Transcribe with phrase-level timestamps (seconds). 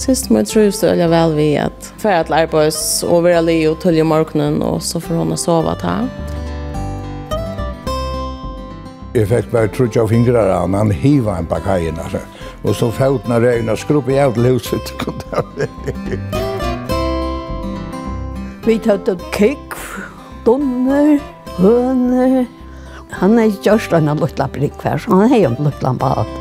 [0.00, 3.58] Sist må jeg tro så veldig vel vi at færre til arbeids og være li
[3.68, 5.98] og tølge morgenen og så får hun sova ta.
[9.12, 12.22] Jeg fikk bare trutsk av fingrene, han, han hiva en bak haien, altså.
[12.64, 14.92] Og så føtene regna og skruppe jeg til huset.
[18.64, 19.76] Vi tatt opp kikk,
[20.46, 21.18] donner,
[21.58, 22.46] høner.
[23.20, 26.39] Han er gjørst en luttlapp rikvær, så han er jo en luttlapp bad.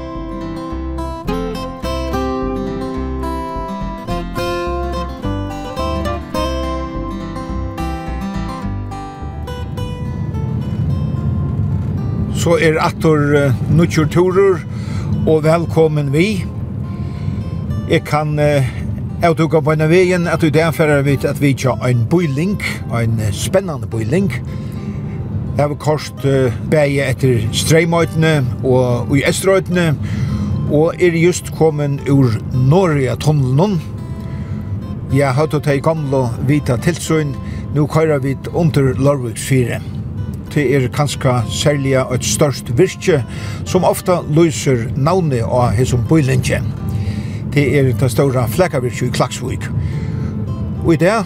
[12.40, 14.62] så er atur uh, nutjur turer
[15.28, 16.46] og velkommen vi.
[17.90, 18.70] Jeg kan uh,
[19.24, 22.56] avtuka på en av veien at i derfor fyrir vidt at vi tja en boiling,
[22.96, 24.32] en uh, spennende boiling.
[24.32, 29.92] Jeg har vi kost uh, beie etter streimøytene og, og i estrøytene
[30.72, 33.82] og er just kommet ur Norge tunnelen.
[35.12, 37.36] Jeg har hatt å ta i gamle vita tilsøgn,
[37.76, 39.99] nå kører vi under Lorviks 4
[40.54, 43.24] det er kanskje særlig et størst virke
[43.66, 46.62] som ofta løser navnet av hessom bøylinje.
[47.54, 49.68] Det er det større flekkavirke i Klaksvik.
[50.86, 51.18] Og i det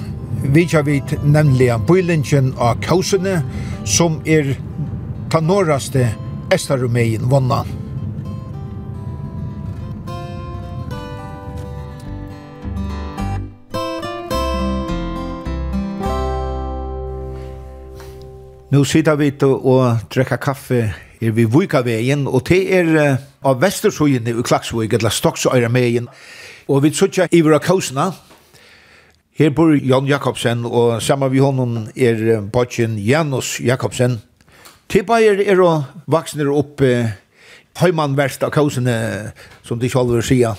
[0.54, 3.42] vidja vit nemlig bøylingen av kausene
[3.86, 4.56] som er
[5.32, 6.10] tanoraste
[6.54, 7.83] estarumeien vannan.
[18.74, 20.78] Nu sitter vi og drikker kaffe
[21.22, 26.08] er vi Vujkaveien, og det er uh, av Vestersøyen i Klaksvøy, eller Stoksøyremeien.
[26.68, 28.12] Og vi sitter i Kausna.
[29.38, 34.22] Her bor Jan Jakobsen, og sammen med honom er uh, bodgen Janus Jakobsen.
[34.90, 37.14] Tilbeier er og vaksner opp uh,
[37.78, 40.56] heimannverst av Kausene, som de selv vil sige.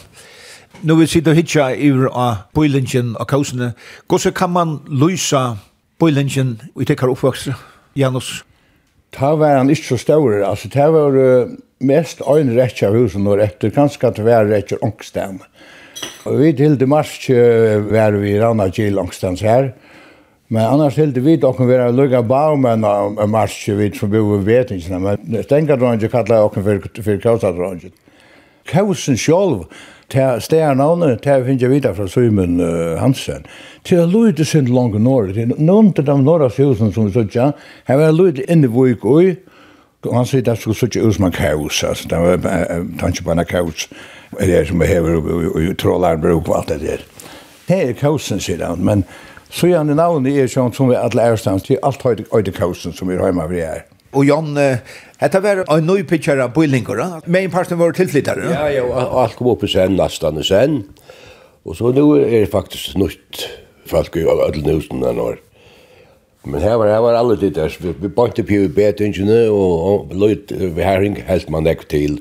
[0.82, 3.74] Nå vil sitte og hitja i av bøylingen av Kausene.
[4.06, 5.56] Hvordan kan man løse
[5.98, 7.73] bøylingen i tekker oppvokser?
[7.94, 8.42] Janus?
[9.14, 13.42] Ta var han ikke så større, altså ta var uh, mest ein av husen og
[13.42, 15.38] etter, kanskje at var rekkja ångsten.
[16.26, 19.70] Og vi til det mars var vi ranna til ångstens her,
[20.48, 24.44] men annars til det vi dokken var lukka baumen av mars vi som bor i
[24.44, 27.94] vetingsene, men stengadronjen kallar okken for, for kausadronjen.
[28.68, 29.68] Kausen sjolv,
[30.12, 33.46] til stjernavnet, til finner jeg videre fra Simon uh, Hansen,
[33.84, 37.54] til å lyde sin langt norr, til noen til de norra fjøsene som vi sier,
[37.88, 39.34] her var lyde inne i vik og
[40.12, 43.44] han sier det skulle sier ut som en kaos, altså, det var tanke på en
[43.48, 43.86] kaos,
[44.36, 47.06] det er som vi hever og trålar bruk og alt det der.
[47.68, 49.06] Det er kaosen, sier han, men
[49.54, 53.08] så gjerne navnet er sånn som vi alle er stans til alt høyde kaosen som
[53.08, 53.84] vi har hjemme vi er.
[54.14, 54.52] Og Jan,
[55.24, 56.98] Hetta var ein nøy pitcher av Bullingur.
[57.32, 58.44] Main parten var tillflyttare.
[58.52, 60.82] Ja, ja, og alt kom opp i sen nastan og sen.
[61.64, 63.46] Og så nu er det faktisk nytt
[63.88, 65.38] folk i alle husen den år.
[66.44, 69.08] Men her var her var alle det der, vi, vi bante på ju bättre
[69.48, 72.20] og, og løyt, vi herring helt man ekk til.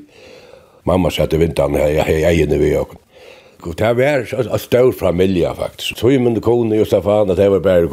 [0.84, 2.94] Mamma satte vintan här jag jag inne vi och.
[3.66, 5.98] Og det var en stor familie, faktisk.
[5.98, 7.86] Så ju men de kunde ju så fan att det var bara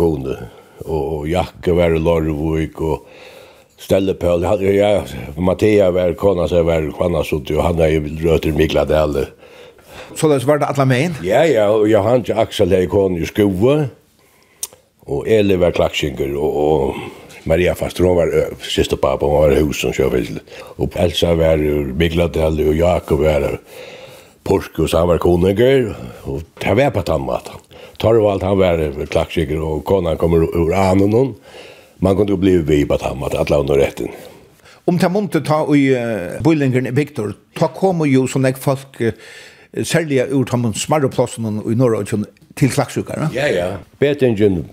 [0.85, 3.05] og, og, Jakke var i Lorvik og
[3.81, 5.03] ställe på hade jag
[5.37, 9.25] Mattia var kona så var kvanna så du han är ju röter Mikla Dell.
[10.15, 11.15] Så det var det alla men.
[11.23, 13.85] Ja ja och jag han Axel är kon ju skova.
[14.99, 16.95] Och Eli var klaxinger och, och
[17.43, 20.27] Maria Fastron var sista pappa hon var hus som kör
[20.57, 23.59] Och Elsa var ur Mikla Dell och Jakob var
[24.43, 27.51] Porske och så han var koninger och det var på tammat.
[27.97, 31.27] Tar allt han var klaxinger och konan kommer ur Anonon.
[31.29, 31.35] Och
[32.01, 34.07] Man kunde bli vibat ham att alla under rätten.
[34.85, 39.11] Om ta monte ta i uh, Bullingen Victor, ta kommer ju som jag folk uh,
[39.83, 42.05] sälja ur de smarra plassen i norra
[42.55, 43.29] till slagsukare.
[43.33, 43.73] Ja, ja.
[43.99, 44.65] Betingen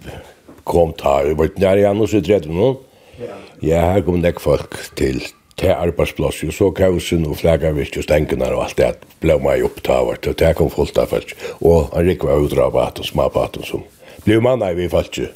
[0.64, 2.74] kom ta, vi var nära i annars i tredje nu.
[3.20, 3.34] Ja.
[3.60, 5.22] Ja, her kom det folk till
[5.58, 9.64] till arbeidsplass, og så kausen og flaggar vi just og alt allt det ble meg
[9.66, 13.64] upptaget og det kom fullt av folk Og han gick var utrabbat och smapat og
[13.66, 13.82] sånn.
[14.24, 15.28] blev man i vi ikke.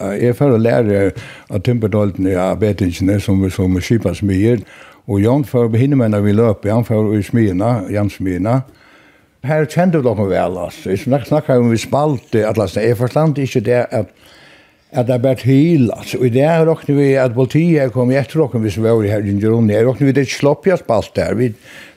[0.00, 1.02] Jeg får lære
[1.50, 4.62] av Timberdolten i betingene som, som skipas smyer.
[5.06, 8.62] og Jan får behinne meg når vi løper, Jan får i smyene, Jan smyene,
[9.42, 10.90] Her kjente vi dere vel, altså.
[10.90, 14.06] Jeg snakker om vi spalte, at jeg forstand ikke det at
[14.92, 16.18] at det er bare til, altså.
[16.20, 19.06] Og i det er råkner vi at politiet kom i etter råkner hvis vi var
[19.08, 19.72] her i Gjørone.
[19.72, 21.32] Jeg råkner vi det slopp jeg spalt der.
[21.38, 21.48] Vi,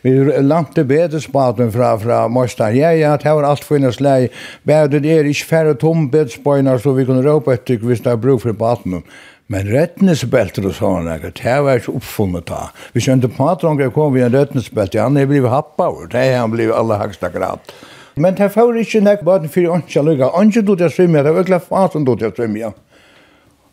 [0.05, 0.13] vi
[0.45, 2.71] lante bedre spalten fra, fra Mostar.
[2.77, 4.29] Ja, ja, det var alt for hennes lei.
[4.63, 8.21] Bare det er ikke færre tom bedespøyner, så vi kunne råpe etter hvis det er
[8.21, 9.03] bruk for baten.
[9.51, 12.69] Men rettnesbelter og sånne, det var ikke oppfunnet da.
[12.95, 16.23] Vi skjønte på at han kom vi en rettnesbelter, han er blivet happa over, det
[16.31, 17.75] er han blivet aller høyeste grad.
[18.15, 21.35] Men det får ikke nek bare for åndsja lukka, åndsja du til å svimme, det
[21.35, 22.71] var ikke fasen du til å svimme.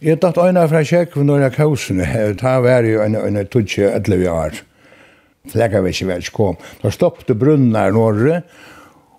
[0.02, 2.02] Jeg tatt øyne fra kjekk for noen av kausene.
[2.40, 4.56] Ta var jo en, en tutsje etter vi har.
[5.52, 6.56] Flekker vi ikke vel kom.
[6.82, 8.40] Da stoppte brunnar norre,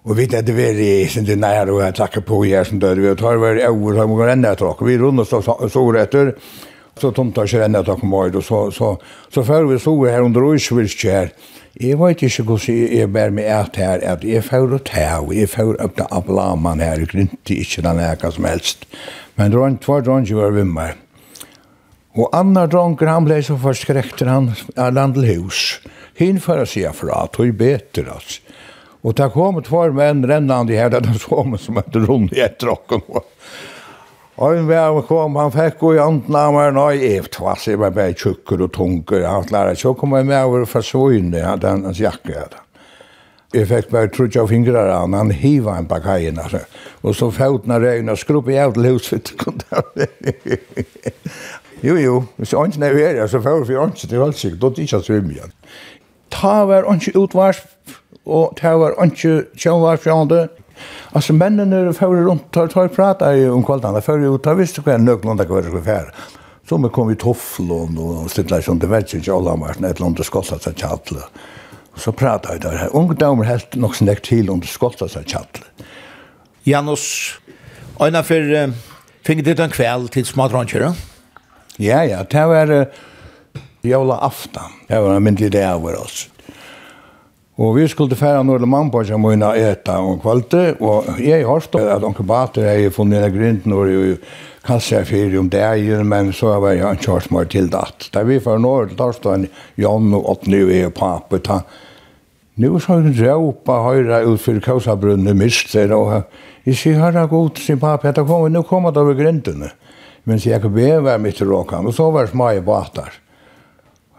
[0.04, 3.00] og vi hadde vært i sin til nær og jeg takket på jeg som døde.
[3.00, 4.90] Vi tar vært over, så må vi renne etter dere.
[4.90, 6.34] Vi rundt og så etter,
[7.00, 8.44] så tomt jeg ikke renne etter dere.
[8.44, 8.44] Så,
[8.76, 11.32] så, så, så før vi så her under Øysvirkje her,
[11.82, 15.08] Jeg vet ikke hvordan jeg, jeg bærer meg at her, at jeg får å ta,
[15.24, 18.86] og jeg får opp til ablaman her, jeg grunte ikke den eka som helst.
[19.40, 20.94] Men dron, två dronger var vimmer.
[22.14, 25.80] Og andre dronker, han ble så forskrekter han, er landel hus.
[26.20, 28.44] Hinn for å si fra, tog beter, altså.
[29.04, 33.02] Og det kom tvær menn rennende her, det kom som et rundt i et drokken.
[34.42, 37.78] Og en vær kom, han fikk gå i anden av meg, nei, jeg tvass, jeg
[37.82, 41.52] var bare tjukker og tunker, han lærer, så kom jeg med over for svøyne, han
[41.62, 42.62] hadde hans jakke hadde.
[43.54, 46.64] Jeg fikk bare trutja av fingrar han, han hiva en bak heien, altså.
[47.06, 49.36] Og så føtna regn og skrupp i alt huset,
[51.84, 55.04] Jo, jo, hvis jeg ikke nevere, så fjaut vi ikke til halsik, då ikke jeg
[55.04, 55.50] svimja.
[56.32, 57.68] Ta var ikke utvarsp,
[58.26, 60.08] og ta var ikke kjønvarsp,
[61.16, 64.56] Alltså männen när är för runt tar tar prata ju om kvällarna för ju tar
[64.56, 66.14] visst hur nöglon nöglunda kvar skulle färd.
[66.70, 70.16] Så men kom vi tofflon och sitta som det vet inte alla var ett land
[70.16, 71.20] det skottar så chattle.
[71.96, 72.90] Så prata ju där.
[72.94, 75.66] Ungdomar helt nog snäck till och skottar så chattle.
[76.64, 77.34] Janus
[78.00, 78.74] Eina för
[79.24, 80.94] fick det en kväll till smadrancher.
[81.78, 82.86] Ja ja, det var uh,
[83.82, 84.72] jola aftan.
[84.88, 86.30] Det var en myndlig dag över oss.
[87.58, 91.86] Og vi skulle færa några mamma som må eta om kvalte og jeg har stått
[91.86, 94.18] at onkel Bater har funnet en grunn når jeg
[94.66, 98.10] kanskje er fyrir om det er, men så var jeg en hørt meg til det.
[98.14, 99.46] Da vi var nå, da stod
[99.78, 101.60] Jan og Åtne og jeg og pape, ta.
[102.58, 106.24] Nå så har hun råpa høyra ut for Kausabrunne mister, og
[106.66, 109.70] jeg sier, herra god, sin pape, da kommer, nå kommer det over grindene.
[110.26, 113.23] Men så jeg kan bevær mitt råkan, og så var det smag i batar.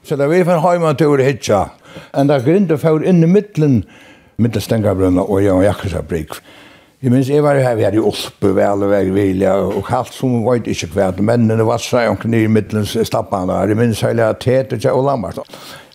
[0.05, 1.63] Så da vi fann heima til å hitja.
[2.13, 3.79] En da grinde fyrir inn i middelen,
[4.37, 6.37] middelstengabrunna og jeg og jakkesabrik.
[7.05, 10.69] Jeg minns, jeg var her, vi hadde Ospe, Velveg, Vilja, og kalt som vi vet
[10.73, 13.73] ikke hva, mennene var seg omkring i middelen stappan der.
[13.73, 15.41] Jeg minns heilig at Tete, Kjell og Lammart.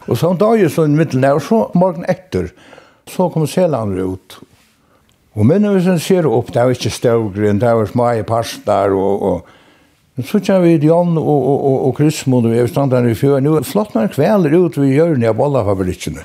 [0.07, 2.49] Og så da jeg så i middelen der, og så morgen etter,
[3.09, 4.39] så kom Selander ut.
[5.37, 9.55] Og minnene vi ser opp, det var ikke støvgrunn, det var smaie pastar og, og
[10.25, 13.43] Så kjenner vi Jan og, og, og, og Krismon och vi stand där i fjøen.
[13.43, 16.21] Nå flott når kvelder ut vi gör när bollar fabrikerna.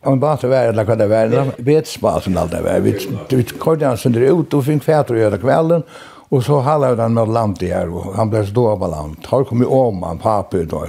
[0.00, 2.92] Och bara så var eller hva det vara vet spasen allt det var vi
[3.28, 5.82] vi körde han under ut og fikk fæter å gjøre kvelden.
[6.30, 9.16] Og så halde han med land i her, og han ble stå av land.
[9.26, 10.88] Har kommet om han papper då.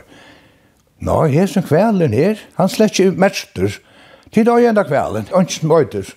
[0.99, 3.79] Nå, her som kvelden her, han slett ikke mester.
[4.35, 6.11] Tid av enda kvelden, han ikke møyter.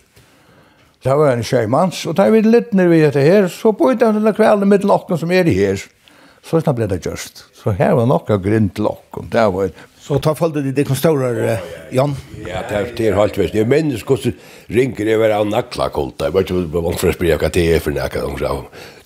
[1.03, 4.19] Det var en sjømanns, og da vi litt nere ved dette her, så bøyde han
[4.19, 5.83] denne kvelden med lokken som er i her.
[6.43, 7.45] Så snart ble det just.
[7.55, 9.29] Så her var nokka grunn til okkom.
[9.31, 9.71] Det var.
[10.03, 11.61] Så ta fall det det konstorer,
[11.95, 12.17] Jan?
[12.43, 13.55] Ja, det er det er halt vest.
[13.55, 14.35] Jeg minns hvordan
[14.75, 16.27] ringer over av nakla kolta.
[16.27, 18.25] Jeg vet ikke om man får spri hva det er for nekka,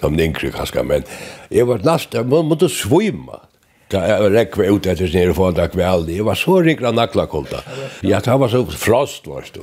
[0.01, 1.05] som ninkri kanskje, men
[1.53, 3.43] jeg var nast, jeg måtte svima.
[3.93, 6.17] Da jeg rekve ut etter snir og få en dag ved aldi.
[6.17, 7.61] Jeg var så ringer av nakla kolta.
[8.03, 9.63] Ja, det var så frost, var det.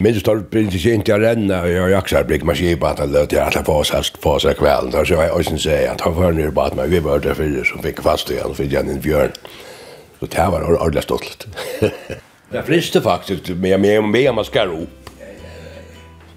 [0.00, 2.98] Minns tar prins i inte jag renna och jag jaxar blick man ser bara att
[2.98, 6.32] han lät jag alla fasast fasa kväll då så jag ösen säger att han får
[6.32, 9.32] ner bara att vi var där för som fick fast igen för igen en björn.
[10.20, 11.46] Så det här var ordentligt stolt.
[12.50, 15.10] Det friste faktiskt med med med man ska upp.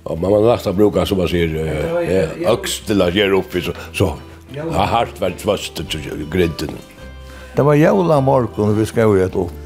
[0.04, 4.18] Och mamma lasta bruka som man säger axla ger upp så så
[4.72, 6.70] har hart väl tvast till grinden.
[7.56, 9.61] Det var jävla morgon vi ska ju upp.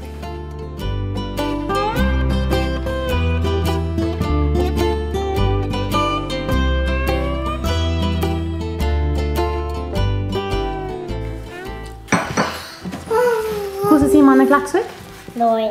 [14.46, 14.90] man klaksvik?
[15.36, 15.70] Nei.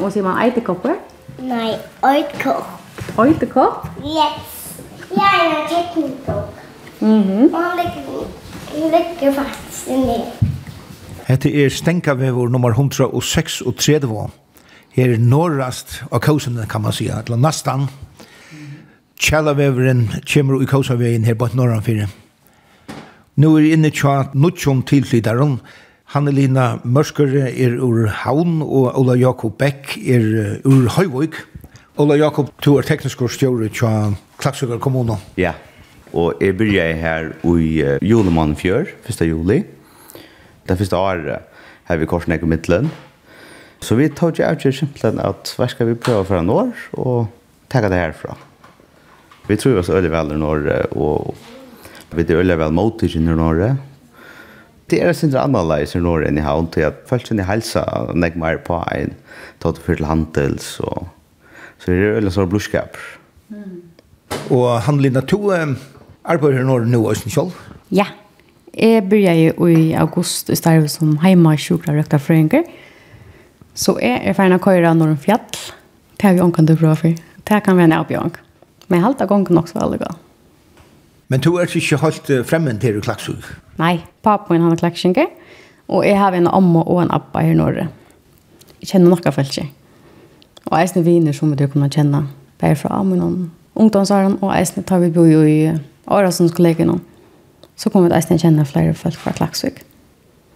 [0.00, 0.98] Og sier man eitekopper?
[1.42, 1.74] Nei,
[2.06, 2.76] eitekopper.
[3.18, 3.90] Eitekopper?
[4.04, 4.78] Yes.
[5.10, 6.54] Jeg er en teknikkopp.
[7.00, 7.08] Mhm.
[7.08, 8.26] Mm Och han ligger,
[8.74, 10.24] ligger faktiskt inni.
[11.26, 14.30] Hette er Stenkavevor nummer 106 og 136.
[14.92, 17.88] Her er norrast av kausene, kan man sige, eller nastan.
[19.20, 22.08] Kjallaveveren kommer i kausavegen her på norran fyrir.
[23.36, 25.60] Nå er inne tja nutjom tilflytaren,
[26.08, 30.22] Hannelina Mørskur er ur Havn, og Ola Jakob Beck er
[30.64, 31.34] ur Høyvøyk.
[32.00, 35.18] Ola Jakob, du er teknisk og stjåre til Klaksøkker kommune.
[35.36, 35.52] Ja,
[36.16, 37.68] og jeg begynner her i
[38.08, 39.20] julemann fjør, 1.
[39.28, 39.58] juli.
[40.64, 41.44] Det første året
[41.90, 42.88] har vi korsen ikke midtelen.
[43.84, 47.28] Så vi tar ikke avgjør simpelthen at hva skal vi prøve for en år, og
[47.68, 48.38] takke det herfra.
[49.44, 51.36] Vi tror oss øyelig vel i Norge, og
[52.16, 53.74] vi er øyelig vel mot i Norge,
[54.90, 57.84] det er sin annerledes i Norge enn i havn, til at folk sin i helsa
[58.14, 59.14] nek mer på en,
[59.62, 61.08] tatt for til handels, og
[61.78, 62.96] så det er veldig sånn blodskap.
[63.52, 63.76] Mm.
[64.54, 67.54] Og Hanlina, to arbeider i Norge nå, Øysen Kjold?
[67.94, 68.08] Ja,
[68.74, 72.66] jeg begynte jo i august i stedet som heima sjukla røkta frøynger,
[73.78, 75.44] så jeg er ferdig å køyre når en fjall,
[76.18, 77.14] det har vi ånkan du bra for,
[77.48, 78.34] det kan være en avbjørn.
[78.88, 80.24] Men jeg halte gongen også veldig godt.
[81.28, 83.42] Men du er ikke helt fremmed til Klaksvig?
[83.78, 85.28] Nei, pappa min han er klaksinker,
[85.88, 87.88] og jeg har en amma og en appa her i Norge.
[88.80, 89.66] Jeg kjenner noen feltje.
[90.68, 92.24] Og eisne viner som du kunne kjenne,
[92.60, 95.68] bare fra min ungdomsåren, og eisne tar vi bo i
[96.08, 97.04] året som skulle leke noen.
[97.76, 99.76] Så kommer vi eisne kjenne flere folk fra Klaksvig.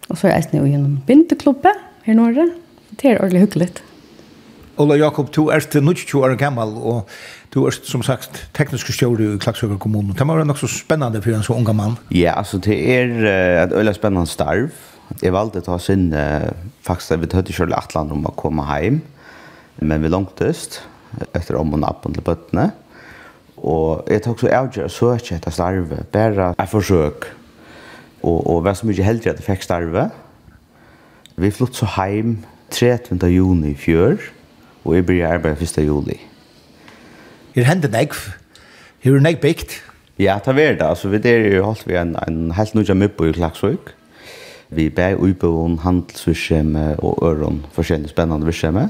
[0.08, 1.72] Og så er eisne jo gjennom bindeklubbe
[2.06, 2.48] her i Norge.
[2.96, 3.70] Det er ordentlig hyggelig.
[4.80, 7.08] Ola Jakob, du er til 22 år gammel, og
[7.52, 10.14] Du er som sagt teknisk stjåre i Klagsvøkker kommunen.
[10.16, 11.98] Det må være nok så spennende for en så unga mann.
[12.08, 14.72] Ja, altså det er uh, et øyelig spennende starv.
[15.20, 16.48] Jeg valgte å ta sin, uh,
[16.86, 19.02] faktisk vi tøtte kjørle atlan om å komme hjem,
[19.84, 20.80] men vi langtest,
[21.36, 22.70] etter om og nappen til bøttene.
[23.60, 27.28] Og jeg tok så avgjør å søke etter starve, bare et forsøk.
[28.22, 30.08] Og, og vær så mye heldig at jeg fikk starve.
[31.36, 32.38] Vi flyttet så hjem
[32.72, 33.20] 13.
[33.28, 34.22] juni i fjør,
[34.86, 35.82] og jeg begynte arbeid 1.
[35.84, 36.22] juli.
[37.52, 38.16] Er hender nekv.
[39.04, 39.74] Her er nekv bygd.
[40.18, 40.86] Ja, det er det.
[40.86, 43.92] Altså, vi der har holdt vi en, en helt nødja møbbo i Klagsvøk.
[44.70, 48.88] Vi ber uibøvun, handelsvirksomhe og øron, forskjellige spennende virksomhe.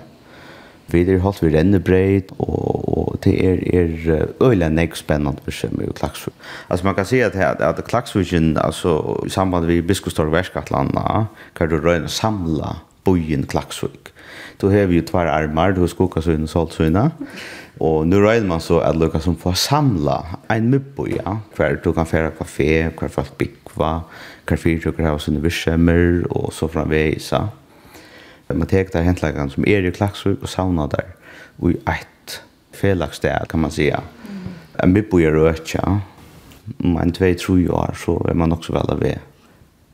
[0.88, 5.88] Vi der har holdt vi rennebreit, og, og det er, er øyla nekv spennende virksomhe
[5.88, 6.34] i Klagsvøk.
[6.70, 11.24] Altså, man kan si at, at, at Klagsvøkken, altså, i samband med Biskostorg Værskatlanda,
[11.56, 14.12] kan du røyne samla bojen Klagsvøk.
[14.60, 17.10] Du har jo tvær armar, du har skokasøyne og soltsøyne.
[17.82, 20.16] Og nu røyner man så at lukka som får samla
[20.52, 21.38] ein muppo, ja.
[21.56, 24.04] Hver du kan færa kafé, hver folk bikva,
[24.46, 27.48] hver fyrt du kan ha sine virskjemmer, og så framvegis, ja.
[28.52, 31.08] Man tek der hentlagan som er i Klaksvik og sauna der,
[31.58, 32.36] og i eit
[32.76, 34.02] felagssted, kan man sija.
[34.82, 35.82] En muppo er røytja,
[36.84, 39.16] om en tvei tru år, så er man også vel av vei.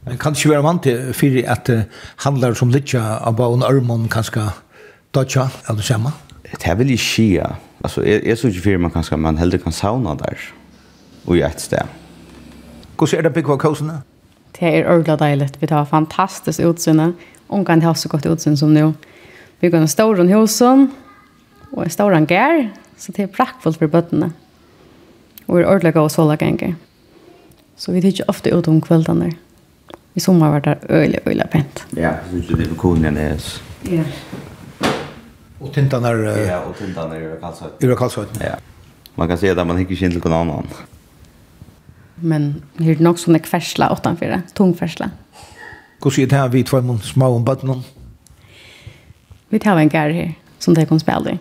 [0.04, 1.70] Men kan det ikke være vant til fyrir at
[2.26, 4.50] handlar som litja av en armon kanska
[5.14, 6.12] dodja, eller samme?
[6.52, 7.48] Det vil jeg skia,
[7.80, 10.38] Alltså är är så ju för man kanske man hellre kan sauna där.
[11.24, 11.86] Och i ett ställe.
[12.98, 14.02] Hur ser det på kosorna?
[14.58, 15.56] Det är ordla dejligt.
[15.60, 17.12] Vi tar fantastiskt utsyne.
[17.46, 18.92] Hon kan ha så gott utsyn som nu.
[19.60, 20.90] Vi går en stor husen
[21.70, 22.72] och en stor gär.
[22.96, 24.32] Så det är praktfullt för bötterna.
[25.46, 26.74] Och vi är ordla och såla gänger.
[27.76, 29.30] Så vi tycker ofta ut om kvällarna.
[30.14, 31.84] I sommar var det öliga, öjliga pent.
[31.90, 32.96] Ja, det är lite på
[33.82, 34.02] Ja.
[35.58, 36.14] Och tintan är...
[36.48, 37.72] Ja, och tintan är ur kallsöjt.
[38.40, 38.46] Ur.
[38.46, 38.56] Ja.
[39.14, 40.66] Man kan säga att man hickar inte till någon annan.
[42.14, 45.10] Men hur det nog som är kvärsla åttanför det, tungfärsla.
[46.02, 47.82] Hur ser det här vid två mån små om bötterna?
[49.48, 51.38] Vi tar en gär här som det kan spela i.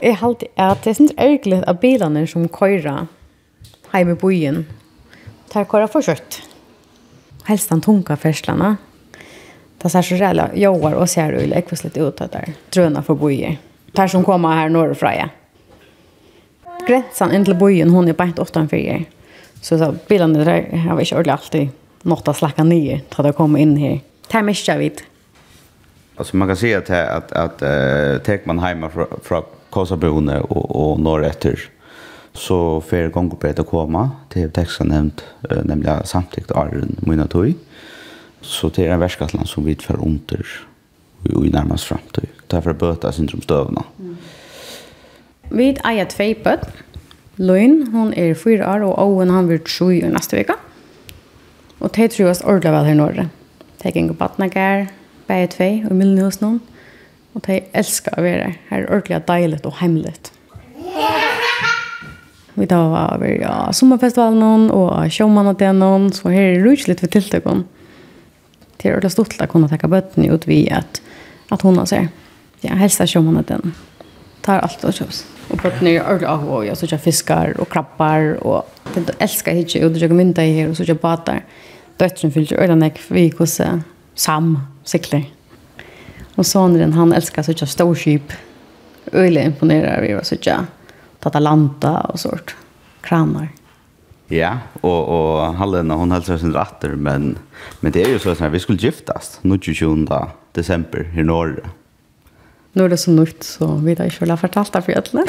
[0.00, 3.06] Jag har alltid att det syns ärkligt att bilarna som köra
[3.90, 4.66] hem i bojen
[5.48, 6.42] tar köra för kött.
[7.44, 8.76] Helst de tunga färslarna
[9.84, 12.52] Det ser så rälla joar och ser ut läckvis lite ut där.
[12.70, 13.56] Dröna för bojer.
[13.92, 15.12] Per som kommer här norrifrån.
[15.14, 15.28] Ja.
[16.88, 19.04] Gränsan in till bojen hon är bara inte åtta för
[19.60, 21.68] Så så bilarna där har vi inte ordentligt alltid
[22.02, 24.00] något att slacka ner så att det kommer in här.
[24.28, 24.92] Det här missar vi
[26.16, 30.90] Alltså man kan se att att att eh tek man hemma från från Kosabone och
[30.90, 31.60] och norrötter
[32.32, 35.24] så fer gånger på att komma till texten nämnt
[35.64, 37.54] nämligen samtidigt Arden mina tog.
[38.44, 40.46] Så det är en världskatland som vi för under
[41.34, 42.28] och i närmast framtid.
[42.46, 43.84] Därför böter syndromstövna.
[44.00, 44.16] Mm.
[45.48, 46.68] Vi eier tvei bøtt.
[47.36, 50.54] Løyn, hun er fyra år, og Owen han blir tro i neste veka.
[51.80, 53.24] Og de tror oss ordentlig vel her i Norge.
[53.82, 54.86] De gikk på Batnagar,
[55.26, 56.60] bare tvei, og Milne hos noen.
[57.34, 58.58] Og de elsker å være her.
[58.70, 60.14] Her er ordentlig deilig og hemmelig.
[62.54, 65.80] Vi da var vi ja, sommerfestivalen og showmannen til
[66.14, 67.64] så her er det rutsk for ved
[68.84, 71.02] det är ordentligt stort att kunna tacka bötten ut vid att,
[71.48, 72.08] att hon har sig.
[72.60, 73.74] Ja, hälsar som hon att den
[74.40, 75.26] tar allt och tjus.
[75.48, 79.52] Och bötten är ju ordentligt av och jag såg fiskar och krabbar och den älskar
[79.52, 81.44] hit och jag mynda i här och såg jag batar.
[81.96, 83.60] Döttren fyllt ju ordentligt vi hos
[84.14, 85.22] Sam cyklar.
[86.34, 88.32] Och sonen han älskar såg jag storskip.
[89.12, 90.66] Öjligt imponerar vi och såg jag
[91.20, 92.54] Tatalanta och sånt.
[93.00, 93.48] Kranar.
[94.28, 97.38] Ja, och och Hallena, hon hälsar sin ratter men
[97.80, 101.62] men det är ju så att vi skulle giftas nu 20 december i norr.
[102.72, 105.24] Nu är det så nytt så vi där skulle ha fortalt det för alla.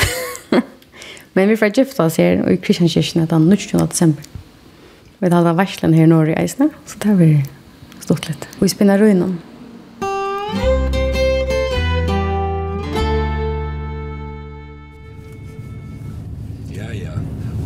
[1.34, 4.24] men vi får giftas här her i Kristianskirchen den 20 december.
[5.18, 7.46] Vi hade varslen här i norr i Eisner så där vi
[8.00, 8.48] stått lite.
[8.60, 9.42] Vi spinner runt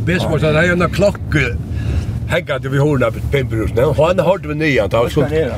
[0.10, 1.40] Bismarck han har en klocka
[2.28, 3.86] hängade vi horna på Pimbrusna.
[3.86, 4.90] Och han hörde vi nian.
[4.92, 5.52] Han skulle...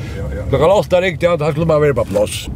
[0.49, 2.47] Klockan åtta ringde han, han skulle bara vara på plats.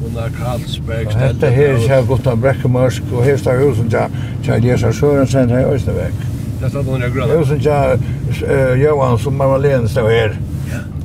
[0.00, 1.26] Gunnar Karlsberg ställde...
[1.26, 3.98] Hette här kär Gustav Bräckemörsk och här står husen till
[4.42, 6.12] Kjell Jesar Sörensen här i Österväg.
[6.62, 7.32] Det stod hon i gröna.
[7.32, 10.38] Husen till Johan som mamma Len stod här.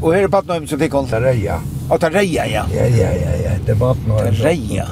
[0.02, 1.08] Och här är Patnöjm som fick hon.
[1.08, 1.60] Tarreja.
[1.90, 2.66] ta Tarreja, ja.
[2.76, 3.52] Ja, ja, ja, ja.
[3.66, 4.36] Det var Patnöjm.
[4.36, 4.88] Tarreja.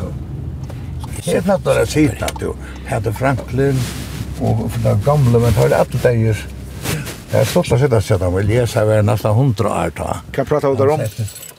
[1.26, 2.56] Här är Patnöjm som fick hon.
[2.86, 3.80] Här är Franklin
[4.42, 6.44] og for det gamle, men det var alle dager.
[7.32, 10.18] Det er stort å sitte og sitte med lese, jeg var nesten hundre år da.
[10.36, 11.04] Hva prater du om?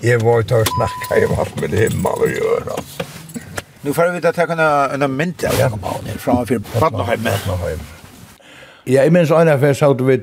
[0.03, 3.11] Jeg var ute og snakket, jeg var alt med himmel og gjør, altså.
[3.83, 7.27] Nu får vi ta ta kunna en mynt av Jakob Hahn från för Patnaheim.
[8.85, 10.23] Ja, jeg minns en affär så att vi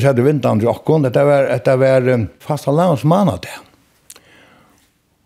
[0.00, 3.58] så hade vintan Jakob, det var det var um, fasta landsmanna där.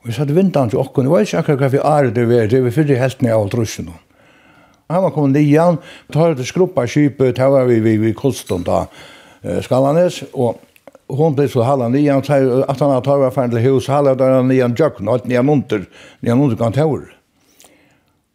[0.02, 2.60] Vi så hade til Jakob, det var ikke akkurat hva vi er det var, det
[2.60, 3.90] var för helten helt ner av truschen.
[4.88, 5.78] Han var kommet nian,
[6.12, 8.86] tar det skruppa kypet, det var vi vi, vi kostum da,
[9.62, 10.60] Skallanes, og
[11.08, 14.42] hon blev så halva nian, så at han tar var ferdig färdig hus, halva där
[14.42, 15.86] nian jökna, att nian under,
[16.20, 17.12] nian under kan tår.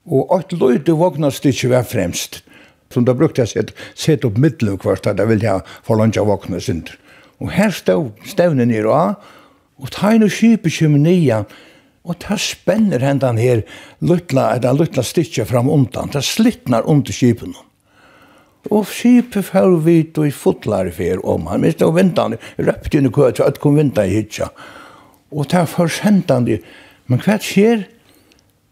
[0.05, 2.43] Og åt løyde vågna stitje var fremst,
[2.89, 6.97] som da brukte jeg sett, sett opp middelen kvart, da ville jeg forlanja vågna synder.
[7.39, 9.13] Og her stod stevnen i rå,
[9.81, 11.45] og tegn og kypet kjem nian,
[12.07, 13.61] Og det spenner hendan her
[14.01, 16.09] luttla, eller luttla stitje fram undan.
[16.13, 17.53] Det slittnar under skipen.
[18.69, 21.47] Og skipet fer vit og i fotlar fyr om.
[21.49, 24.49] Han minst og vindan, røpte inn i køt, så at kom vindan i hitja.
[25.31, 26.61] Og det er.
[27.07, 27.87] Men hva skjer?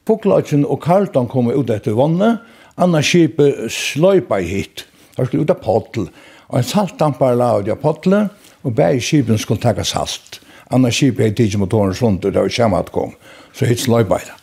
[0.09, 2.39] Foklagen og Karlton kommer ut etter vannet,
[2.81, 4.87] anna skipet sløypa i hit.
[5.17, 6.07] Han skulle ut av pottel.
[6.49, 8.33] Og en saltdampar la ut av pottelet,
[8.65, 10.39] og bæg skipen skulle takka salt.
[10.69, 13.15] Annars kip jeg tidsi motoren sånt, og det var kjemmat kom.
[13.57, 14.35] Så hitt sløybeida.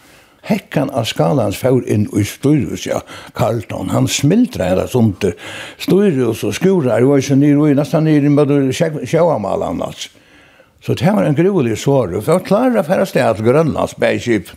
[0.46, 3.00] Hekkan av skalans fjord inn i styrhus, ja,
[3.34, 3.90] Carlton.
[3.90, 5.24] Han smiltra hela sånt,
[5.82, 10.08] Styrhus og skurar, var ikke nir, og nästan nir, men sjåamal annars.
[10.82, 14.52] Så det var en grulig sår, og for å klara færre sted til Grønlands bergskip.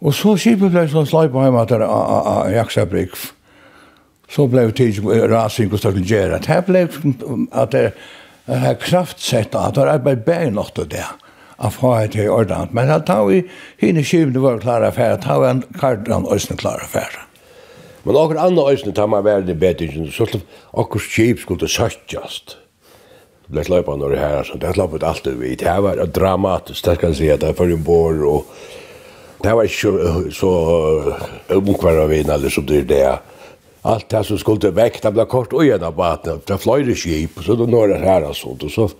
[0.00, 3.26] Og så skipet ble så sløypa på at til var.
[4.28, 6.40] Så ble det tidsrasing og stakkel gjerra.
[6.42, 6.88] Det ble
[7.52, 7.84] at det
[8.46, 11.06] det er kraftsett at det er bare bare nok til det
[11.56, 12.74] av faget til ordentlig.
[12.76, 13.40] Men at han vi
[13.80, 17.24] hinne skivende var klare affære, at han en kardan øsne klare affære.
[18.04, 20.28] Men akkur anna øsne tar man vært i bedingen, så
[20.78, 22.58] akkur skip skulle søttjast.
[23.46, 25.54] Det ble sløypa når det her, så det slappet alt vi.
[25.54, 28.46] Det her var dramatisk, det skal jeg si, at det er for en bor, og
[29.42, 30.52] det var ikke så
[31.56, 33.35] omkvarna vinn, eller som det er det
[33.86, 37.30] allt det som skulle väck, det blev kort och gärna på att det flöjde skip,
[37.44, 38.62] så då når det här och sånt.
[38.62, 38.90] Och så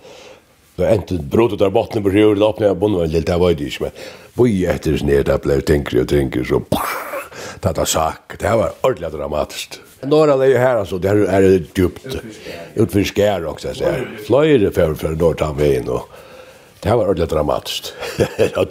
[0.75, 3.53] då inte brotet där botten på röret upp när jag bonde en lite, det var
[3.53, 3.77] det inte.
[3.79, 3.91] Men
[4.45, 6.61] vi efter sned, det blev tänkare och tänkare så
[7.59, 8.33] tata sak.
[8.39, 9.79] Det var ordentligt dramatiskt.
[10.01, 12.15] Några är ju här alltså, det här är det djupt.
[12.75, 14.09] Utför skär också så här.
[14.25, 16.09] Flöjde för för nortan vägen och
[16.79, 17.93] det var ordentligt dramatiskt.
[18.37, 18.67] Det var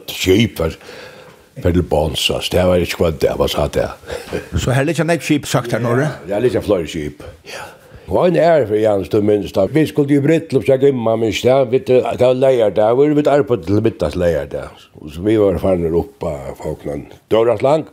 [1.62, 3.88] Per til Bonsas, det var ikke hva det var satt det.
[4.62, 6.10] Så her ikke nek skip sagt her, Norre?
[6.28, 7.24] Ja, litt av flere skip.
[7.48, 7.64] Ja.
[8.06, 9.64] Hva en er for Jans, du minns da.
[9.72, 11.64] Vi skulle jo brittle opp seg gymma, minst da.
[11.66, 14.68] Det var leier da, vi var arbeid til middags leier da.
[15.10, 17.16] Så vi var farner oppe av Falkland.
[17.32, 17.88] Døras lang.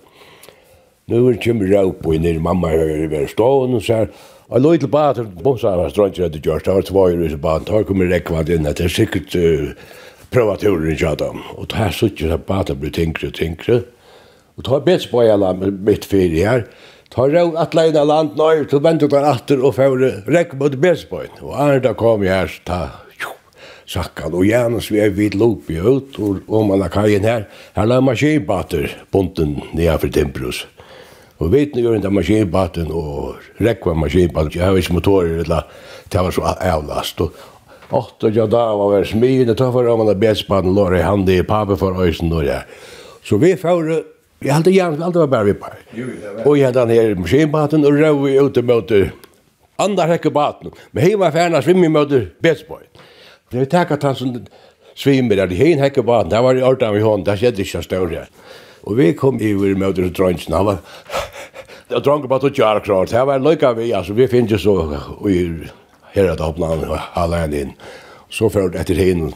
[1.10, 4.12] Nu er kjemmer jeg oppe inn i mamma høyre ved stående og sier,
[4.54, 7.36] Og lå til badet, bomsa var strønt jeg hadde gjort, det var två i rys
[7.42, 9.34] badet, her kommer rekvann inn, det er sikkert
[10.34, 11.44] prøva turen i Jadam.
[11.56, 13.84] Og det her sitter jeg bare til å bli tinkre og tinkre.
[14.58, 16.66] Og ta bets på jeg mitt fyrir her.
[17.14, 21.06] Ta røv at leina land nøy, så ventet han atter og fyrir rekk mot bets
[21.10, 21.40] på en.
[21.46, 22.82] Og Arda kom jeg her, ta
[23.90, 24.34] sakkan.
[24.34, 28.00] Og Janus vi er vid lopi ut, og om man har kajen her, her la
[28.02, 30.66] maskinbater bunten nea for Timbrus.
[31.42, 35.68] Og vet ni gjør inte maskinbaten og rekva maskinbaten, jeg har ikke motorer, eller
[36.10, 37.22] det var så avlast.
[37.22, 37.34] Og
[37.94, 41.30] åtta jag där var väl smidig det tar om man den bästspann låg i hand
[41.30, 42.60] i papper för ösen då ja.
[43.24, 44.04] Så vi får
[44.40, 45.68] jag hade gärna alltid var bara vi på.
[46.46, 48.92] Och jag hade den här maskinbaten och vi ute mot
[49.76, 50.72] andra häckebaten.
[50.92, 52.78] Men hemma färna svimmer mot bästspann.
[53.50, 54.46] Det tackar han som
[54.96, 56.30] svimmer där i hen häckebaten.
[56.30, 58.24] Där var det orta vi hon där skedde så stora.
[58.82, 60.54] Och vi kom över mot det drönsen.
[60.54, 60.78] Han var
[61.88, 63.10] Jag drank bara till jar klart.
[63.10, 64.98] Det var lycka vi alltså vi finns ju så
[65.30, 65.68] i
[66.14, 66.84] her er det hopplan,
[67.16, 67.72] hala henne inn.
[68.34, 69.32] Så ført etter hinn.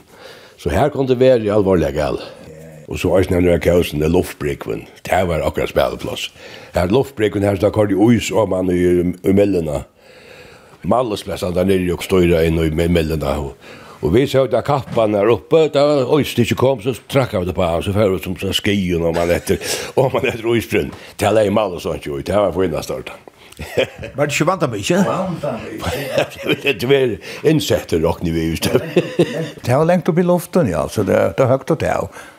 [0.57, 2.19] Så her kom det være i alvorlig gal.
[2.87, 4.85] Og så eisen han røk kausen det luftbrikven.
[5.05, 6.29] Det var akkurat spilleplass.
[6.75, 9.83] Her luftbrikven her stakk i uis og man i i mellena.
[10.87, 13.35] Mallesplessan der nere og støyra inn i mellena.
[13.41, 13.57] Og
[14.01, 17.49] og vi såg da kappan där oppe, da ois det ikke kom, så trakka vi
[17.49, 19.57] det på han, så fyrir vi som skien om man etter,
[19.97, 20.91] om man etter uisbrunn.
[21.17, 23.26] Det er lei mal og sånt jo, det var for innan startan.
[23.57, 24.99] Var det ikke vant av meg, ikke?
[25.07, 25.77] Vant av meg,
[26.53, 26.73] ikke?
[26.77, 27.15] Det var
[27.49, 28.67] innsetter råkne vi ut.
[28.67, 31.95] Det var lengt opp i luften, ja, så det var høyt og det.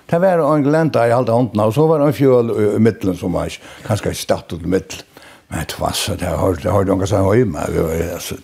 [0.09, 3.19] Det var en glenta i halda hånden, og så var det en fjøl i middelen
[3.19, 3.53] som var
[3.87, 5.05] kanskje statt ut i middelen.
[5.49, 8.39] Men det var så, det har du noen som høy med, vi var altså.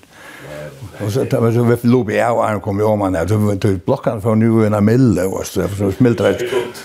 [1.03, 3.17] Og så det var så vi lå på jeg, og han kom jo om han
[3.29, 6.43] så vi tog blockan för nu i en mille, och så så smiltret.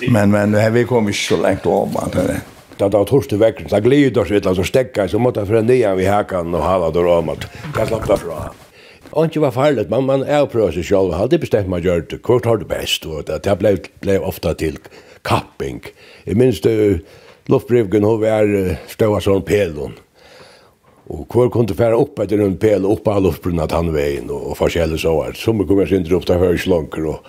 [0.10, 2.42] Men men här vi kom ju så långt om man det
[2.80, 5.52] da det var torst i vekken, så glider sig utan så stekka, så måtte jeg
[5.52, 8.42] fra nian vid hakan og hala det om at jeg slapp det fra.
[9.12, 12.22] Og ikke var farligt, men man er prøver seg selv, alltid bestemt man gjør det,
[12.26, 14.78] hvor tar det best, og det, det ble, ble ofta til
[15.28, 15.82] kapping.
[16.26, 17.02] Jeg minns det,
[17.50, 18.54] luftbrivgen, hun var
[18.92, 19.98] støva sånn pelon,
[21.10, 25.00] Og hvor kunne fære opp etter en pel, opp av luftbrunnet tannveien og, og forskjellig
[25.02, 25.34] så var.
[25.34, 27.26] Som kommer sin opp til høyslunker, og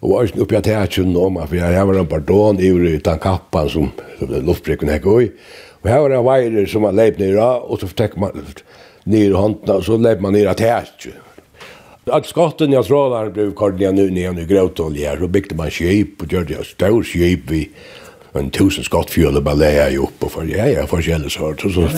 [0.00, 3.68] Og var oppi at jeg teatern om att jeg var en pardon i utan kappan
[3.68, 5.32] som luftbricken här går i.
[5.82, 8.32] Och här var det veirer som man lejp ner og så tek man
[9.04, 11.12] ner handen og så leip man ner att teatern.
[12.06, 16.22] Att skotten jeg tror trådar blev kardliga nu ner i gråtolja så byggde man skip
[16.22, 17.68] och gjorde ett stort skip vid
[18.32, 21.70] en tusen skottfjöl bara lägga i upp och för ja ja för själva så så
[21.70, 21.88] så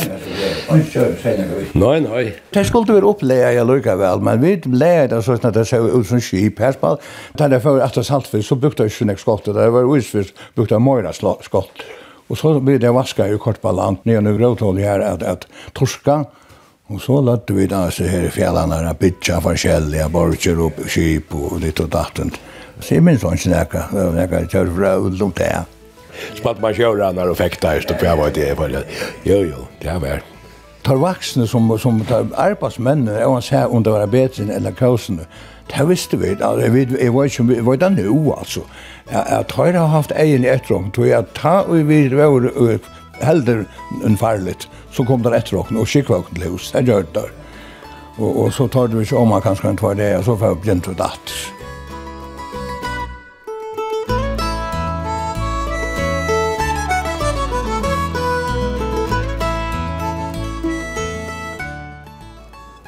[1.72, 2.34] Nej nej.
[2.50, 6.06] Det skulle vara uppleja jag lukar väl men vi lägga så att det ser ut
[6.06, 6.98] som skip här på
[7.32, 10.82] där det för att saltvis så brukte jag ju skott där var visst brukte jag
[10.82, 11.82] mera skott.
[12.26, 15.46] Och så blir det vaska ju kort på land ner nu gråthål här att att
[15.72, 16.24] torska
[16.92, 21.34] Og så lette vi da så her i fjellene og bytja forskjellige borger opp skip
[21.34, 22.32] och litt og datten.
[22.80, 25.62] Så jeg minns han ikke nekka, nekka kjør fra.
[26.34, 28.84] Spalt man kjöranar och fäktar just uppe jeg var det var det.
[29.24, 30.24] Jo jo, det er vært.
[30.82, 35.20] Tar vaksne som som tar arbetsmännen och han säger om det var bättre eller kausen.
[35.76, 38.60] Det visste vi, alltså vi jag var ju vi var där nu alltså.
[39.12, 42.78] Jag tror jag har haft egen ettrom, tror jag ta och vi var
[43.24, 43.64] helder
[44.04, 46.72] en farligt så kom det ettrom och skickade till hus.
[46.72, 47.30] Det gör det.
[48.16, 50.48] Och och så tar du ju om man kanske kan ta det och så får
[50.48, 51.30] jag blint och datt.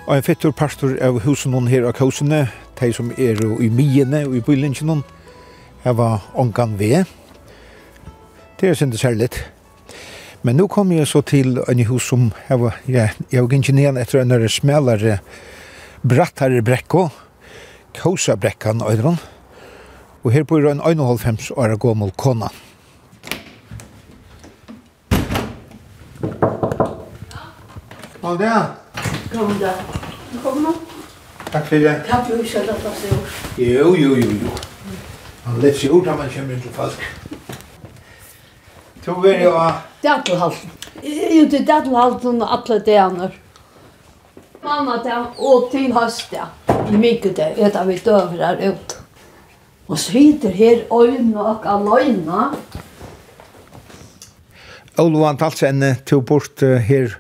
[0.04, 2.42] Og en fettur pastor av husen hon her av kausene,
[2.76, 5.00] de som er i miene og i bylingen hon,
[5.80, 7.08] her var ongan ved.
[8.60, 9.30] Det er sinde særlig.
[10.44, 13.96] Men nu kom jeg så til en hus som jeg var, ja, jeg var ingenieren
[13.96, 15.18] etter en av smelare,
[16.04, 17.08] brattare brekko,
[17.96, 19.16] kausa brekkan øyron.
[20.24, 22.52] Og her bor en 1,5 år gammel kona.
[28.20, 28.83] Hallo, ja.
[29.34, 29.74] Runda.
[30.32, 30.74] Velkommen.
[31.50, 31.94] Takk for det.
[32.06, 33.64] Kan du ikke lade oss i?
[33.64, 34.50] Jo, jo, jo, jo.
[35.44, 37.06] Man lett seg ut da man kommer til folk.
[39.04, 39.54] Tog er jo...
[40.04, 40.70] Dattelhalsen.
[41.02, 43.30] Jo, det er dattelhalsen og alle dagene.
[44.64, 46.46] Mamma dag og til høst, ja.
[46.94, 48.94] Mykje det, vet jeg vi døver her ut.
[49.88, 52.46] Og så sitter her øyne og aløyne.
[54.98, 57.18] Olof Antalsen, tog bort her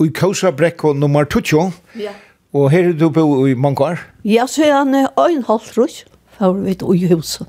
[0.00, 1.72] i Kausa Brekko nummer 20.
[2.00, 2.12] Ja.
[2.56, 4.00] Og her er du på i mange år?
[4.26, 6.04] Ja, så er han øyn halvt rus,
[6.36, 7.46] for vi vet, i huset.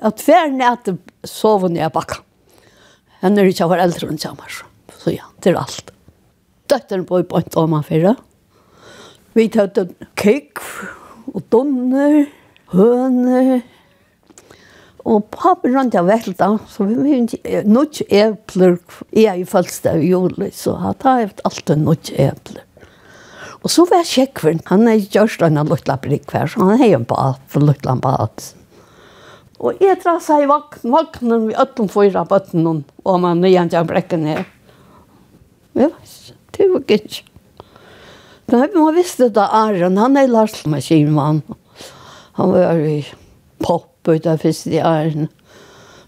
[0.00, 2.20] Og hver nætte sover ned av bakka.
[3.20, 4.60] Han er ikke av eldre enn sammen,
[5.00, 5.90] så ja, det er alt.
[6.70, 8.14] Døtteren bor på en dame fyrre.
[9.36, 10.62] Vi tar ut kikk
[11.34, 12.24] og donner,
[12.72, 13.60] høner,
[15.08, 18.76] Og papen rundt jeg velta, så vi mye nødt epler.
[19.16, 22.66] Jeg er i første av juli, så han tar jeg alltid nødt epler.
[23.60, 27.04] Og så var Sjekveren, han er gjørst en løtla brikk hver, så han er en
[27.08, 28.54] bat, for løtla bat.
[29.60, 33.84] Og jeg drar seg i vakten, vakten vi øtten fyra bøtten, og man nyan til
[33.88, 34.46] brekken her.
[35.76, 37.26] Jeg vet ikke, det var ikke.
[38.50, 41.44] Men man visste da Arjen, han er larsmaskinmann.
[42.40, 43.02] Han var i
[43.60, 45.28] pop bøyde fyrst i æren,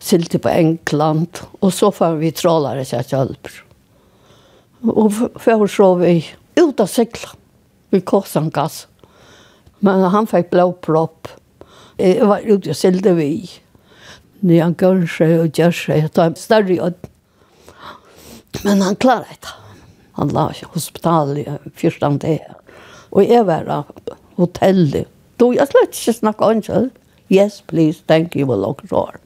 [0.02, 3.37] silte på England, og så får vi trålare seg til
[4.83, 6.24] Og før så vi
[6.59, 7.37] ut av sykla,
[7.90, 8.87] vi kåsan gass.
[9.81, 11.28] Men han fikk blåpropp.
[11.98, 13.50] Jeg var ute og silte vi.
[14.42, 17.09] Når han gør seg og gjør seg, jeg tar en større ød.
[18.64, 19.55] Men han klarer det.
[20.18, 22.42] Han la i hospitalet første dag.
[23.12, 25.09] Og jeg var av hotellet.
[25.37, 26.90] Då jag slett ikke snakke om det
[27.33, 29.18] yes, please, thank you, will look sure.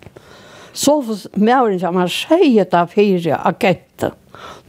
[0.73, 1.03] Så
[1.37, 4.13] mæren som han sier da fire agenter,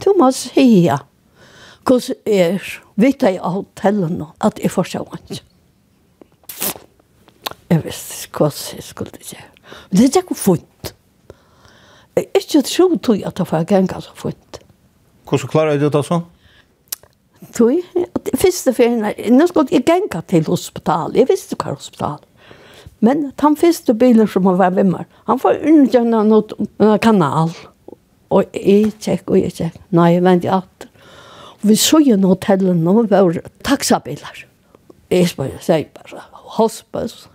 [0.04, 0.98] du må sige
[1.88, 2.64] hvordan er
[2.96, 5.42] vidt jeg av hotellene at jeg får se ikke.
[7.68, 9.50] Jeg visste ikke hva jeg skulle gjøre.
[9.90, 10.94] Men det er ikke funnet.
[12.16, 14.60] Jeg er ikke tro til at jeg får gang så funnet.
[15.28, 16.24] Hvordan klarer du det sånn?
[17.54, 17.82] Tui,
[18.16, 19.04] at første ferien,
[19.36, 22.18] nå skulle jeg genga til hospital, jeg visste hva hospital.
[23.04, 27.52] Men den første bilen som var ved meg, han får undergjønnet noen kanal.
[28.34, 29.78] Og jeg tjekk, og jeg tjekk.
[29.94, 30.88] Nei, vent jeg at.
[31.64, 34.44] Vi så jo noen hotellen, og vi var taxabiler.
[35.10, 36.24] Jeg bare sier bare,
[36.58, 37.28] hospice.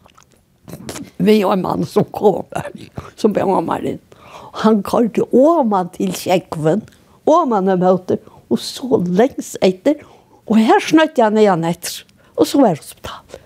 [1.18, 2.70] Vi var en mann som kom der,
[3.20, 4.02] som ble mamma inn.
[4.64, 6.84] Han kallte Åman til kjekven,
[7.26, 8.20] Åman er møter,
[8.52, 10.04] og så lengst etter.
[10.46, 12.04] Og her snøtte jeg ned etter.
[12.38, 13.43] Og så var det hospitalet.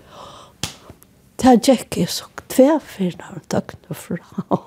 [1.38, 4.58] Det er ikke jeg så tvefyr når jeg fra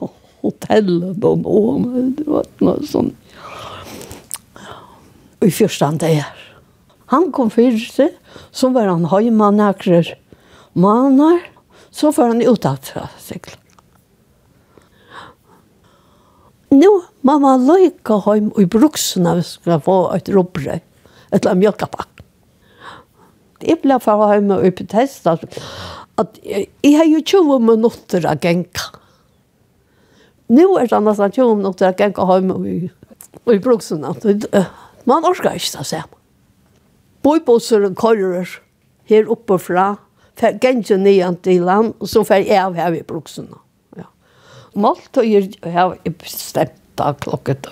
[0.41, 3.11] hotellet og noen, du vet noe sånn.
[5.41, 6.29] Og i første han det er.
[7.11, 8.07] Han kom fyrste,
[8.55, 10.13] så var han høymann akkurat
[10.79, 11.41] maner,
[11.91, 13.57] så var han utad fra sykler.
[16.71, 16.91] Nå,
[17.27, 22.23] mamma løyka hjem i bruksen av skal få et råbrøy, et eller annet mjølkapakk.
[23.61, 25.59] Jeg ble fra hjemme og på testet,
[26.21, 28.89] at jeg har jo 20 minutter å genka.
[30.51, 32.77] Nå er det nesten 20 minutter å genka hjemme i,
[33.55, 34.13] i bruksene.
[35.09, 36.19] Man orsker ikke det samme.
[37.21, 38.49] Bøybosser og kører
[39.09, 39.93] her oppe fra,
[40.39, 43.59] for genka nyan til land, og så får jeg av her i bruksene.
[43.99, 44.07] Ja.
[44.73, 47.69] Maltøyer og jeg har bestemt av klokket.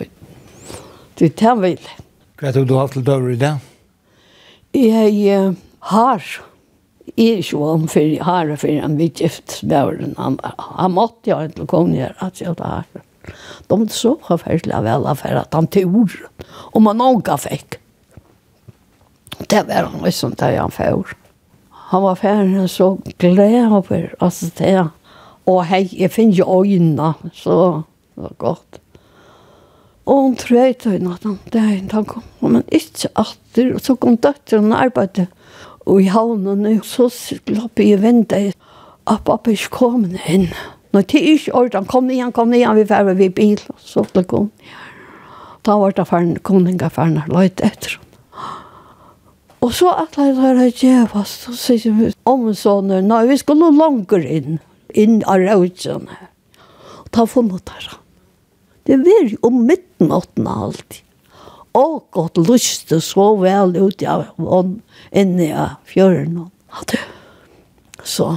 [1.18, 1.90] Det er det jeg vil.
[2.40, 3.56] Hva er det du har til døver i det?
[4.78, 5.56] Jeg
[5.92, 6.30] har
[7.18, 10.16] er ikke om for jeg har for en vidt giftsbøren.
[10.18, 13.04] Han, han måtte jo ikke komme ned at jeg har det.
[13.70, 16.16] De så forferdelig vel for at han tog
[16.74, 17.80] og man noen fikk.
[19.50, 21.14] Det var han liksom til han før.
[21.90, 24.90] Han var ferdig så glad over altså det.
[25.50, 27.82] Og hei, jeg finner jo øynene, så
[28.14, 28.82] det var godt.
[30.10, 33.96] Og hun trøyte henne at han, det er en tanke, men ikke alltid, Og så
[33.96, 35.28] kom døtteren og arbeidet
[35.88, 38.42] Og i havnen, og så slapp jeg vente
[39.10, 40.50] at pappa ikke kom inn.
[40.94, 44.24] Når det ikke ordet, han kom igjen, kom igjen, vi færre ved bil, så ble
[44.26, 44.52] kom.
[45.66, 48.06] Da var det faren, koninga faren, løyt etter henne.
[49.60, 53.74] Og så at jeg tar det djevast, så sier vi, om sånne, nei, vi skulle
[53.76, 54.62] langer inn,
[54.96, 56.16] inn av rødgjene.
[57.04, 57.90] Og ta funnet der.
[58.88, 61.04] Det var jo om midten åttene alltid
[61.78, 64.80] og godt lyst så vel ut av vann
[65.12, 66.48] inne i fjøren.
[68.04, 68.32] Så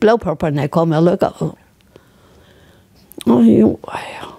[0.00, 1.42] blåpapperne kom jeg lukket.
[3.26, 4.32] Og jo, ja.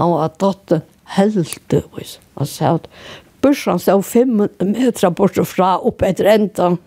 [0.00, 0.80] Han var dotter
[1.16, 2.14] helt ut.
[2.38, 2.88] Han sa at
[3.44, 6.78] børsen stod fem meter bort og fra opp etter enden.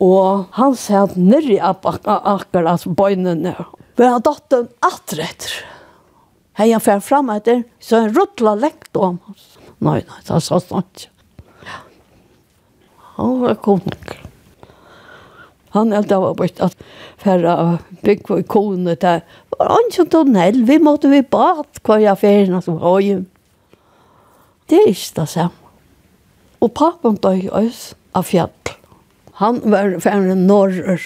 [0.00, 3.52] Og han sa at nirri akkurat bøynene.
[4.00, 5.60] Vi har dotteren atretter.
[5.60, 5.79] Ja
[6.58, 9.54] Hei han fer fram etter, så han ruttla lekt om oss.
[9.78, 11.06] Nei, nei, det er så snart.
[13.20, 14.16] Han var konik.
[15.70, 16.74] Han helt av bort at
[17.20, 19.20] færre bygg på kone til
[19.54, 23.20] Var han ikke tunnel, vi måtte vi bad hva jeg ferien som var jo.
[24.70, 25.56] Det er ikke det samme.
[26.60, 28.74] Og papen døg oss av fjall.
[29.40, 31.00] Han var færre norrer.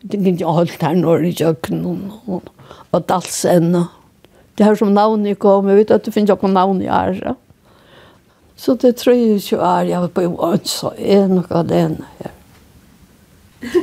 [0.00, 2.52] Det er ikke alt her norr i kjøkken og og,
[2.92, 3.08] Og
[4.60, 7.34] det här som navn i kom, jag vet att det finns också navn i Arra.
[8.56, 12.04] Så det tror jag ju är, jag var på en så en och av ena
[12.18, 12.32] här.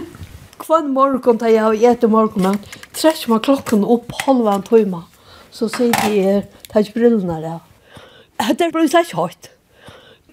[0.58, 2.60] Kvann morgon, da jeg har gett morgonmat,
[2.94, 5.00] trekker man klokken opp halva en timme.
[5.50, 7.58] Så sier de her, tar ikke brillene der.
[8.54, 9.50] Det ble slik høyt.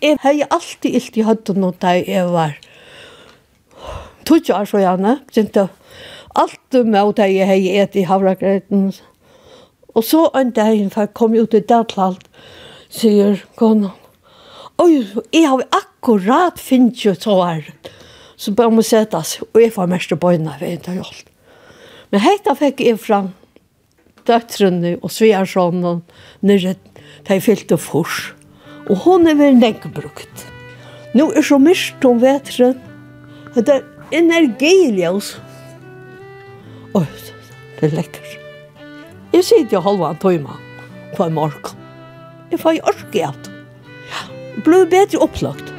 [0.02, 2.52] Jeg har alltid ilt i høyden når da jeg var.
[4.28, 5.70] Tog ikke så gjerne, begynte
[6.36, 8.90] alt med at jeg har gett i havragreten.
[9.94, 12.24] Og så en dag for jeg kom ut i Daltland,
[12.90, 13.94] sier konan.
[14.82, 17.68] Oi, jeg har akkurat finnet jo så her.
[18.36, 21.30] Så bare må sette seg, og jeg får mest til bøyene ved en dag alt.
[22.10, 23.30] Men hette fikk jeg fram
[24.26, 26.74] døtrene og svigersån og nere,
[27.28, 28.32] de fyllte fors.
[28.90, 30.46] Og hun er vel nekk brukt.
[31.14, 32.80] Nå er så mist om vetren.
[33.54, 33.84] Det er
[34.18, 35.36] energiljøs.
[36.98, 37.06] Oi,
[37.78, 38.43] det er lekkert.
[39.34, 40.52] Jeg sitter og holder en tøyma
[41.16, 41.72] på en morg.
[42.52, 43.48] Jeg får jo orke i alt.
[44.62, 45.72] Blir bedre opplagt.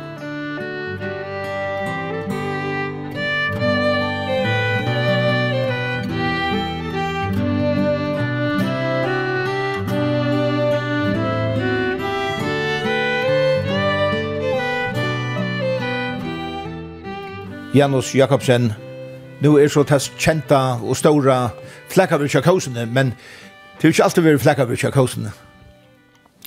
[17.75, 18.73] Janus Jakobsen
[19.45, 21.51] nu er så test kjenta og stora
[21.93, 23.13] flekkabrutja kausene, men
[23.77, 25.33] det er ikke alltid vært flekkabrutja kausene.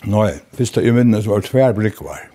[0.08, 2.28] Nei, første i minnes var tverbrikkvar.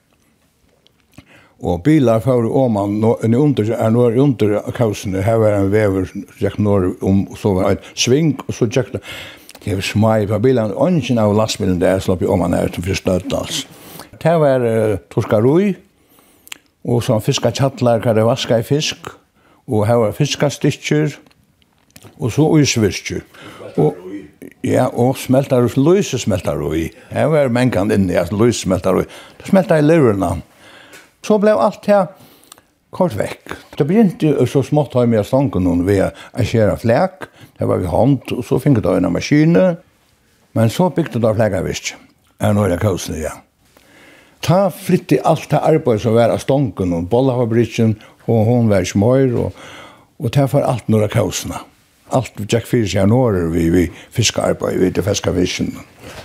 [1.63, 6.59] Og bilar fyrir oman, en under, en var under kausene, her var en vever, tjekk
[6.59, 9.01] når om, så var en sving, og så tjekk det,
[9.63, 13.63] var smai på bilen, ungen av lastbilen der slapp i oman her til fyrst nødtals.
[14.19, 15.73] Det var uh, torskarui,
[16.83, 19.11] og så fiska tjallar, hva det vaska i fisk,
[19.67, 21.15] og her var fiskastykker,
[22.19, 23.21] og så uisvirker.
[23.79, 23.95] Og,
[24.63, 26.89] ja, og smeltar, løse smeltar i.
[27.11, 29.07] Her var mengan inni, at løse smeltar i.
[29.39, 30.35] Det smeltar i lurena.
[31.23, 32.11] Så blev alt her
[32.93, 33.55] kort vekk.
[33.77, 37.29] Det begynte så smått har med stanken noen ved å skjere flek.
[37.57, 39.65] Det var vi hånd, og så finket det en maskine.
[40.53, 41.95] Men så bygde det flek av visst.
[42.43, 42.81] Er nå det
[43.21, 43.33] ja.
[44.43, 47.95] Ta flytte alt det arbeid som var av stanken og bollafabrikken
[48.27, 49.53] og hon var ikke mer, og,
[50.19, 51.59] og det var alt några kaosene.
[52.13, 55.77] Alt Jack Fierce i år, vi, vi fiskarbeid, vi til fiskevisjen.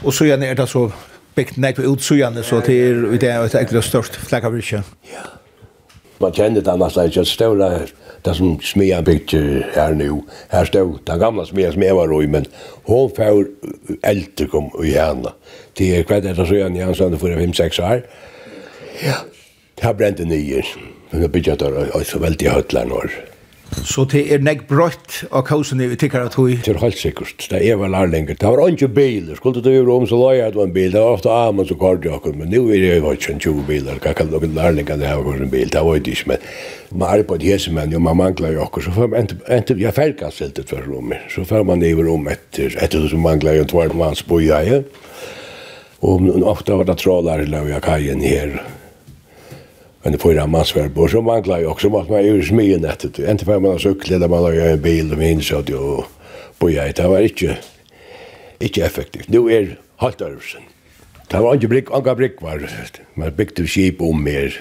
[0.04, 0.88] Og så gjerne er det så
[1.34, 4.82] bygd nekve utsugene, så det er det er et størst flaggavirke.
[5.12, 5.26] Ja.
[6.20, 7.90] Man kjenner det annars det ikke ståla her,
[8.26, 10.24] det som smia bygger her nu.
[10.50, 12.46] Her stod den gamla smia som jeg var i, men
[12.88, 13.44] hon får
[14.02, 15.30] eldre kom i henne.
[15.78, 18.02] er kvart etter gjerne, jeg sånn for 5-6 år.
[19.04, 19.20] Ja.
[19.78, 20.58] Det har brent det nye.
[20.58, 20.97] Ja.
[21.10, 23.18] Men det bygger der så veldig høytler når.
[23.84, 26.56] Så det er nek brøtt av kausen vi tikkar at hui?
[26.64, 27.44] Det er helt sikkert.
[27.50, 28.36] Det er vel her lenger.
[28.40, 29.36] Det var ikke biler.
[29.36, 30.88] Skulle du gjøre om så la jeg det var en bil.
[30.94, 32.34] Det var ofte Amon som så jo akkur.
[32.36, 34.00] Men nu er det jo ikke en 20 biler.
[34.00, 35.68] Hva kan noen lærlinger det her en bil?
[35.68, 36.30] Det var ikke.
[36.32, 36.48] Men
[36.90, 38.86] man er på et hesemenn og man mangler jo akkur.
[38.88, 41.28] Så får man enten jeg fergasteltet for rommet.
[41.34, 42.72] Så får man over rom etter.
[42.80, 44.82] Etter som mangler jo en tvart mannsboja.
[46.08, 48.60] Og ofte var det trålar i lau kajen her
[50.02, 52.42] Men det får ju man svär på så man klarar ju också vad man gör
[52.42, 53.30] smien efter det.
[53.30, 56.02] Inte för man har cykel eller man har en bil och minns att ju
[56.58, 57.58] på jag det var inte
[58.58, 59.28] inte effektivt.
[59.28, 60.62] Nu är halt översen.
[61.28, 62.58] Det var inte brick, anka brick var.
[62.58, 63.00] det.
[63.14, 64.60] Man byggde skip om mer.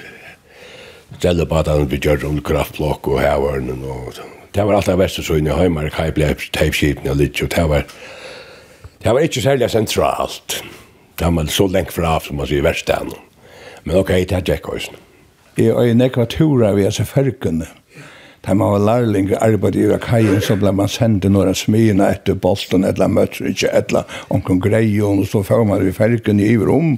[1.17, 4.13] Ställde på att han bygger om kraftblock och hävaren och
[4.51, 7.45] det var alltid värsta så inne i Heimark, Heiblebs, Teipskipen och lite.
[7.45, 7.85] Det var,
[8.97, 10.63] det var inte särskilt centralt.
[11.15, 13.05] Det var så länge fra som man säger i värsta.
[13.83, 14.93] Men okej, okay, det är Jack Oysen
[15.57, 17.67] er og en ekva tura vi altså ferkene.
[18.45, 22.35] Da man var lærling og i kajen, så ble man sendt til noen smyene etter
[22.35, 26.97] Boston, eller møtter ikke, eller omkring greien, og så får man i ferkene i rom,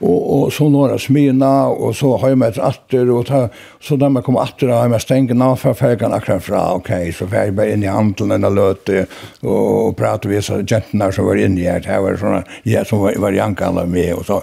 [0.00, 3.48] og, og så några smina og så har jag med atter, och ta,
[3.80, 7.26] så där man kommer atter, har jag stängt ner för färgan akkurat fra okej så
[7.26, 9.06] färg bara inn i handeln och løte,
[9.40, 12.98] och, och pratar vi så gentorna som var inne i här var såna ja som
[12.98, 14.42] var, var jankene med och så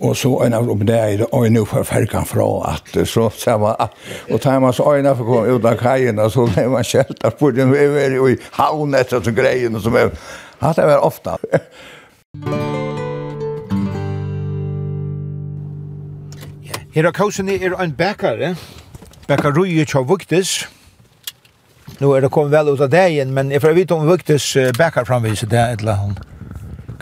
[0.00, 3.76] Og så en av dem der, og nå får fergen fra at så ser man,
[4.30, 6.86] og tar man så øynene for å komme ut av kajen, og så blir man
[6.88, 10.08] kjelt av borden, vi er i havn etter så greien, som er,
[10.60, 11.36] at det vært ofte.
[16.96, 18.54] Her av kausen er en bækare,
[19.28, 20.62] bækarøye tja vuktes,
[22.00, 25.04] Nu er det kommet vel ut av dagen, men jeg får vite om Vuktes bækar
[25.04, 26.14] framviset det, eller hon.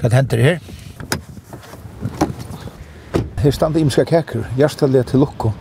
[0.01, 0.78] Hva henter det her?
[3.39, 5.53] Her standa imska kaker, hjertelige til lukko.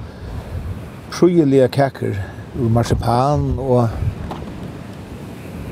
[1.12, 2.16] Prøyelige kaker
[2.58, 3.90] ur marsipan og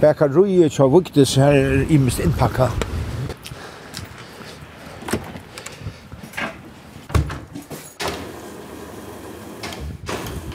[0.02, 2.68] Bekar rui tja vuktis her er imist innpakka.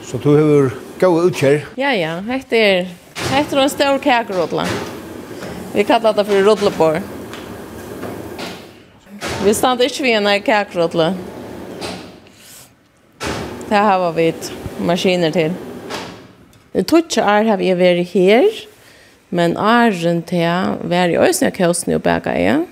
[0.06, 1.66] Så du hefur gau utkjer?
[1.80, 2.20] Ja, ja.
[2.28, 2.94] Hette er,
[3.32, 4.68] hette er en stor kakerotla.
[5.74, 7.00] Vi kallar det for rodlebor.
[9.42, 11.10] Vi standa ikkje vi enn kakerotla.
[13.70, 14.32] Det har vi
[14.82, 15.52] maskiner til.
[16.74, 18.46] Det tog ikke er har vi vært her,
[19.30, 22.64] men æren til var i øyne av kjøsene og begge jeg.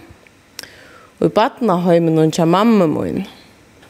[1.21, 3.21] Og i baden av høymen noen til mamma min.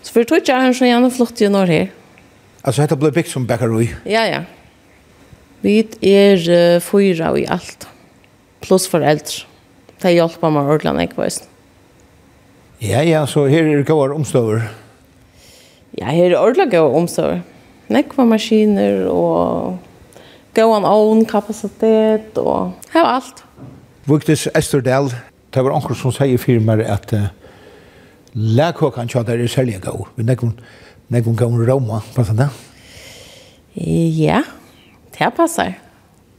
[0.02, 1.86] Så for tog ikke er han så gjerne flott i når her.
[2.62, 3.86] Altså dette ble bygd som bakkeri?
[4.04, 4.42] Ja, ja.
[5.64, 7.88] Vi er uh, fyra i alt.
[8.60, 9.46] Pluss foreldre.
[10.02, 11.48] Det hjelper meg ordentlig, ikke bare.
[12.84, 14.60] Ja, ja, så her er det gode omstøver.
[14.60, 14.87] Ja.
[15.98, 17.40] Ja, her er ordentlig gode omsorg.
[17.90, 19.78] Nekva maskiner og
[20.54, 23.42] gåan ovn, kapasitet og her var alt.
[24.08, 25.10] Vuktis Esterdal,
[25.54, 27.26] det var anker som sier firmer at uh,
[28.34, 30.06] lærkåkan tja der er særlig gau.
[30.14, 30.52] Vi nekva
[31.10, 32.48] nekva gau roma, passer det?
[33.74, 34.44] Ja,
[35.18, 35.74] det passer.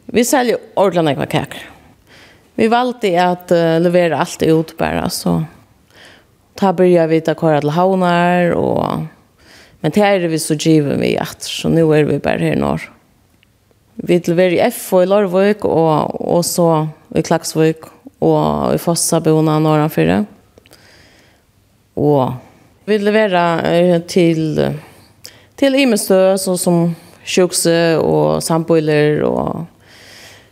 [0.07, 1.67] Vi sælger ordentlig nekva kaker.
[2.55, 5.41] Vi valgte at uh, levere alt ut bare, så
[6.55, 9.18] ta börjar vi ta kvar till havnar och
[9.81, 12.73] Men det er vi så givet vi at, så nå er vi bare her nå.
[14.09, 17.87] Vi til være i FO i Lorvøk, og, og så i Klaksvøk,
[18.19, 20.21] og i Fossabona nordenfyrre.
[21.99, 22.35] Og
[22.87, 24.59] vi leverer til
[25.59, 26.95] til Imestø, så som
[27.27, 29.65] sjukse og samboiler og,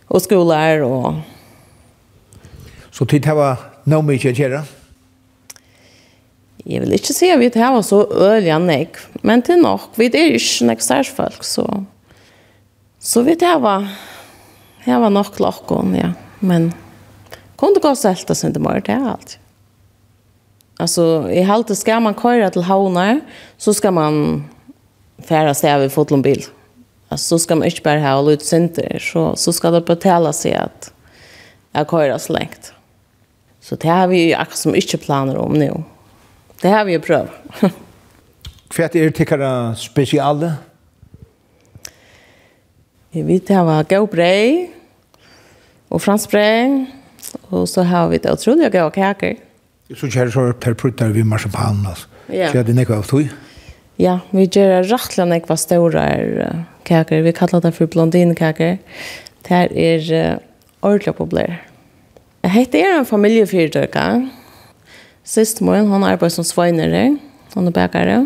[0.09, 0.83] og skoler.
[0.83, 1.21] Og...
[2.91, 4.65] Så tid har vært noe mye å gjøre?
[6.67, 8.89] Jeg vil ikke si at vi har så øye enn jeg,
[9.23, 11.63] men til nok, vi er ikke nek størsfolk, så,
[12.99, 16.11] så vi har, var nok lakken, ja.
[16.39, 16.73] Men
[17.55, 19.37] kom det gå selv til sin det det er alt.
[20.77, 23.23] Altså, i halte skal man køre til havner,
[23.57, 24.45] så skal man
[25.25, 26.43] fære sted ved fotlombil.
[27.09, 30.59] Altså, så skal man ikke bare ha litt synder, så, så skal det betale seg
[30.67, 30.91] at
[31.73, 32.73] jeg køyre så lengt.
[33.61, 35.71] Så det har vi akkurat som ikke planer om nå.
[36.61, 37.29] Det har vi ju pröv.
[38.73, 39.49] Hva er det tykkere
[39.79, 40.55] spesiale?
[43.13, 44.67] Vi vet det var gøy
[45.87, 46.85] og fransk brei,
[47.49, 49.37] og så har vi det utrolig gøy kaker.
[49.95, 52.07] Så kjære så per pruttar vi marsipan, altså.
[52.27, 52.51] Ja.
[52.51, 53.29] Så er det nekva av tog?
[53.97, 56.03] Ja, vi gjør rettelig nekva store
[56.85, 57.23] kaker.
[57.23, 58.77] Vi kallar det for blondinkaker.
[59.47, 60.41] Det her er
[60.81, 61.55] ordentlig populær.
[62.47, 64.27] Hette er en familiefyrtøkker,
[65.27, 67.17] Sist morgen, han arbeider som sveinere,
[67.51, 68.21] han er bakere.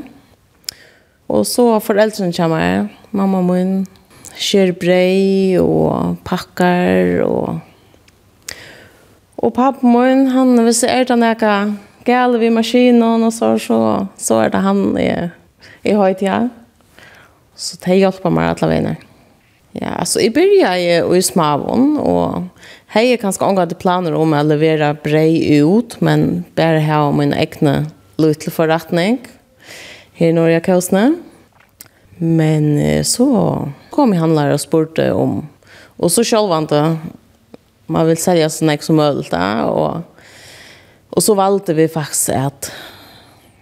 [1.34, 3.72] Og så foreldrene kommer, mamma min,
[4.38, 7.58] skjer brei og pakkar og...
[9.42, 11.42] Og pappa min, han, hvis det er den jeg
[12.06, 13.80] gale vi maskinen og så, så,
[14.22, 15.10] så er det han i,
[15.82, 16.52] i høytida.
[17.58, 18.96] Så det hjelper meg alle veiene.
[19.74, 22.51] Ja, altså, jeg begynner i, i Smavon, og
[22.94, 27.34] Hej, jag kanske ångar planer om att levera brei ut, men bare ha om min
[27.34, 27.86] egne
[28.18, 29.28] lutla forretning
[30.14, 31.16] her i Norge Kausne.
[32.18, 35.48] Men så kom jag handlare och spurte om.
[35.98, 36.98] Och så var inte.
[37.86, 39.34] Man vill sälja så mycket som möjligt.
[39.66, 39.98] Och,
[41.10, 42.72] och så valde vi faktiskt att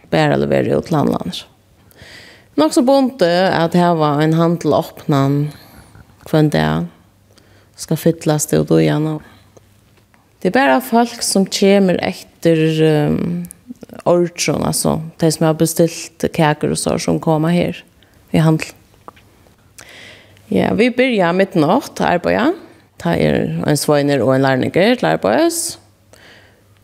[0.10, 1.46] bare levera ut landlander.
[2.56, 5.54] Nog så bonte att här var en handel åpnet
[6.26, 6.88] kvann där
[7.80, 9.20] ska fytlas det och då igen.
[10.42, 13.48] Det är bara folk som kommer efter um,
[14.04, 17.84] ordron, alltså de som har beställt kakor och så som kommer här
[18.32, 18.72] i handeln.
[20.48, 22.56] Ja, vi börjar med natt arbeid.
[22.98, 25.78] Ta er en svøyner og en lærninger til arbeid.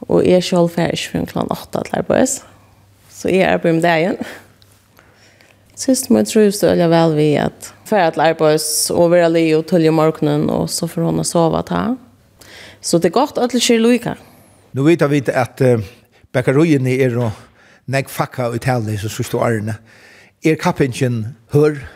[0.08, 2.38] Og jeg selv er for en klant 8 til arbeid.
[3.10, 4.18] Så jeg arbeider med det igjen.
[5.76, 9.56] Sist må jeg tro så er vel ved at för att arbets och vara le
[9.56, 11.96] och tölja morgonen och så får hon sova ta.
[12.82, 14.16] Så det gott att det Luika.
[14.72, 15.80] Nu vet vi att äh,
[16.32, 17.32] bakarien är då
[17.86, 19.76] näck facka ut hälde så så står Arne.
[20.42, 21.88] Er kappingen hör.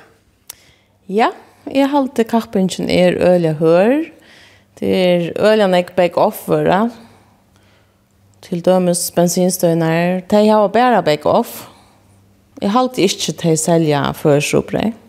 [1.06, 1.32] Ja,
[1.64, 4.06] jag hållde kappingen är öliga hör.
[4.80, 6.90] Det är öliga näck back off va.
[8.42, 10.22] Till dömes bensinstøyner.
[10.30, 11.68] De har bare back off.
[12.62, 14.84] Jeg halte ikke til å selge førsopre.
[14.86, 15.09] Ja.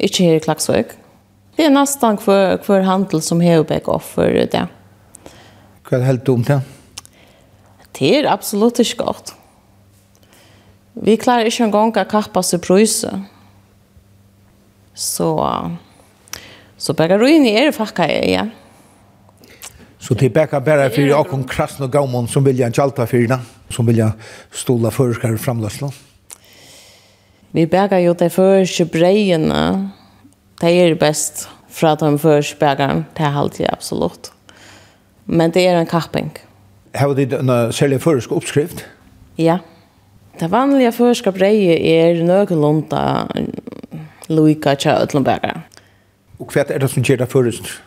[0.00, 0.94] Ikke her i Klagsvøk.
[1.56, 4.64] Det er nesten hver, hver handel som har begge offer det.
[5.84, 6.60] Hva er det helt dumt ja?
[7.98, 9.34] Det er absolutt ikke godt.
[10.94, 13.10] Vi klarer ikke engang å kappe seg prøyse.
[14.96, 15.28] Så,
[16.80, 18.48] så begge ruiner er fakka jeg, ja.
[20.00, 23.06] Så det er bäcker bare for åkken kom og gaumon som vill jag inte allta
[23.06, 23.38] för
[23.68, 24.12] som vill jag
[24.50, 25.86] stola förskar framlösla.
[25.86, 26.09] Mm.
[27.52, 29.90] Vi bægar jo de første breiene.
[30.60, 33.06] De er best fra de første bægeren.
[33.16, 34.30] Det er alltid absolutt.
[35.26, 36.32] Men det er en kapping.
[36.94, 38.86] Har du en særlig førsk oppskrift?
[39.38, 39.58] Ja.
[40.40, 43.26] Det vanlige førske breie er nøkkelunda
[44.28, 45.64] loika tja ötlum bægeren.
[46.38, 47.82] Og hva er det som gjør det først?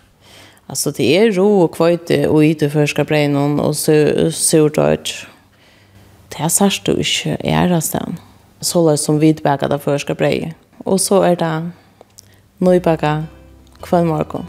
[0.70, 5.16] Altså det er ro og kvøyte og yte førske breien og surdøyt.
[6.30, 8.20] Det er sørst du ikke er av stedet
[8.64, 10.56] så som vidbäka där för ska brej.
[10.78, 11.70] Och så är det
[12.58, 13.24] nybaka
[13.82, 14.46] kväll morgon.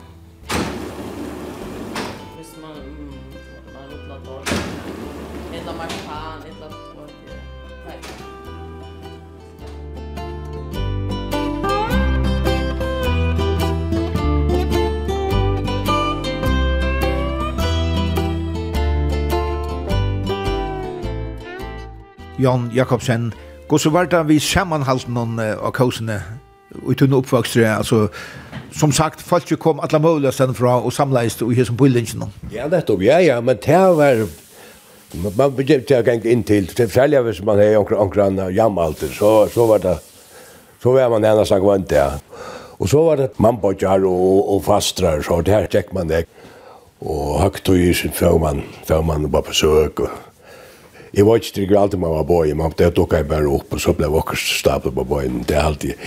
[22.37, 23.33] Jan Jakobsen
[23.69, 26.21] Og så var det vi sammanhalt noen av kausene
[26.85, 28.09] uten oppvokster, altså
[28.75, 32.25] som sagt, folk kom alla muliga sen fra og samleist og hesson som linjen.
[32.51, 34.25] Ja, nettopp, ja, ja, men det var
[35.37, 39.67] man begynte jeg gang inn til, til særlig hvis man har omkran jamalter, så, så
[39.67, 39.99] var det
[40.83, 42.11] så var man ennast han vant ja.
[42.83, 46.27] Og så var det mannbodjar og, og fastrar, så det her tjekk man det.
[47.01, 50.11] Og høgt og gysen sin man, før man var på søk og
[51.15, 53.83] Jeg var ikke trygg alltid man var boi, men det tok jeg bare opp, og
[53.83, 56.07] så ble jeg stablet på bøyen, det er alltid.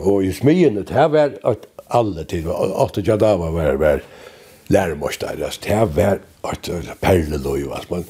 [0.00, 4.04] Og i smyen, det her var at alle tid, at jeg da var var, var
[4.72, 6.70] læremorster, det her var at
[7.00, 8.04] perleløy, altså, man,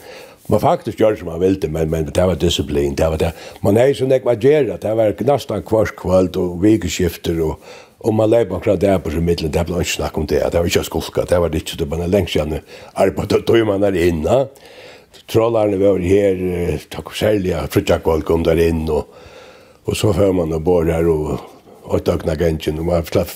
[0.49, 3.33] man faktisk gjør som man ville, men, men det var disiplin, det var det.
[3.63, 7.59] Man er sånn ikke gjør det, var nesten kvart kvalt og vikeskifter, og,
[8.03, 10.63] og man leip akkurat der på sin middelen, det ble ikke snakk om det, det
[10.63, 12.63] var ikke skulka, det var ikke, det var lengst gjerne
[12.95, 14.45] arbeidet, og man er inne,
[15.27, 19.15] Trollarna var här, tack och sälja, frutjakvall kom där in och,
[19.85, 21.39] och så för man och bor där och
[21.83, 23.29] åt ökna gänchen och man slapp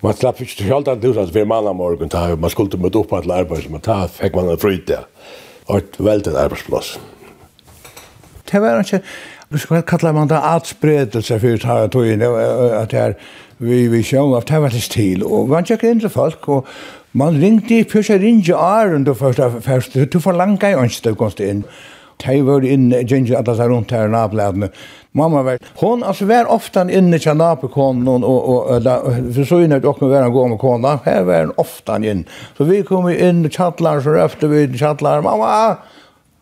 [0.00, 3.30] Man slapp inte själv att husa för man morgon ta man skulle med upp att
[3.30, 5.06] arbeta som ta fick man en fröjd där.
[5.64, 6.98] Och väldigt arbetsplats.
[8.50, 9.02] Det var inte
[9.50, 12.26] Hva kalla man det atspredelse for å ta tøyene,
[12.80, 13.12] at det er
[13.62, 16.66] vi vi sjøn av tævatis til, og man tjekker inn til folk, og
[17.16, 21.14] Man ringte, i jeg ringe Aron, du først og først, du forlanga i ikke, du
[21.16, 21.62] komst inn.
[22.20, 24.68] Jeg var inn, jeg gikk alle seg rundt her nabladene.
[25.16, 29.78] Mamma var, hon, altså, var ofta inne til nabekonen, og, og, og, for så inne
[29.80, 32.26] at dere var en god med kona, her var hun ofta inn.
[32.58, 35.78] Så vi kom inn, tjallar, så røfte vi, tjallar, mamma,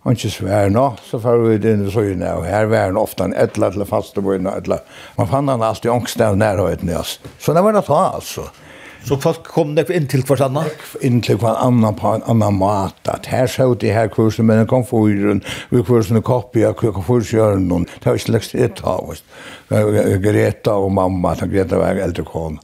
[0.04, 3.24] Han ikke svær nå, så får vi inn i søgne, og her var han ofte
[3.24, 4.82] en etla til faste på inn, etla.
[5.16, 7.20] Man fann han alltid ångst av nærhøyden i oss.
[7.38, 8.50] Så det var det ta, altså.
[9.04, 10.70] Så folk kom nek inn til hver annan?
[11.04, 12.96] Inn til hver annan på en annan mat.
[13.12, 17.04] At her så det her kursen, men den kom fyren, vi kursen er kopia, kukka
[17.04, 17.84] fyrsjøren noen.
[17.84, 19.20] Det var ikke slags et av oss.
[19.68, 22.62] Greta og mamma, ta Greta var eldre kone.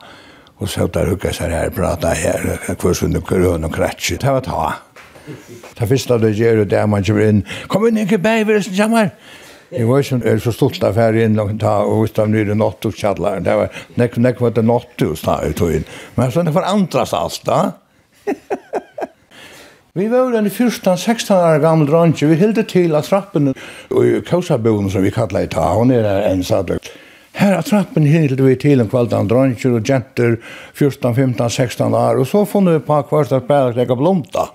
[0.61, 2.49] Og så der hukka seg her, prata her,
[2.81, 4.17] kursen er grøn og kretsi.
[4.21, 4.71] Det var ta.
[5.77, 7.45] Det første det gjør det man kommer inn.
[7.69, 9.13] Kom inn, ikke bæg, vi er som kommer.
[9.71, 12.57] Jeg var ikke er så stolt av her inn og ta og ut av nyre
[12.59, 12.97] nått og.
[13.47, 15.87] Det var nek, nek var det nått da jeg tog inn.
[16.17, 17.61] Men så det andre alt da.
[19.99, 22.27] vi var den 14-16 år gammel dronje.
[22.27, 26.43] Vi hilde til av trappen og kausaboen som vi kallar i ta, Hun er en
[26.43, 26.91] sadøk.
[27.39, 30.41] Her av trappen hilde vi til en kvalt av dronje og jenter
[30.75, 32.19] 14, 15, 16 år.
[32.19, 34.51] Og så funnet vi på kvart at bæra blomta.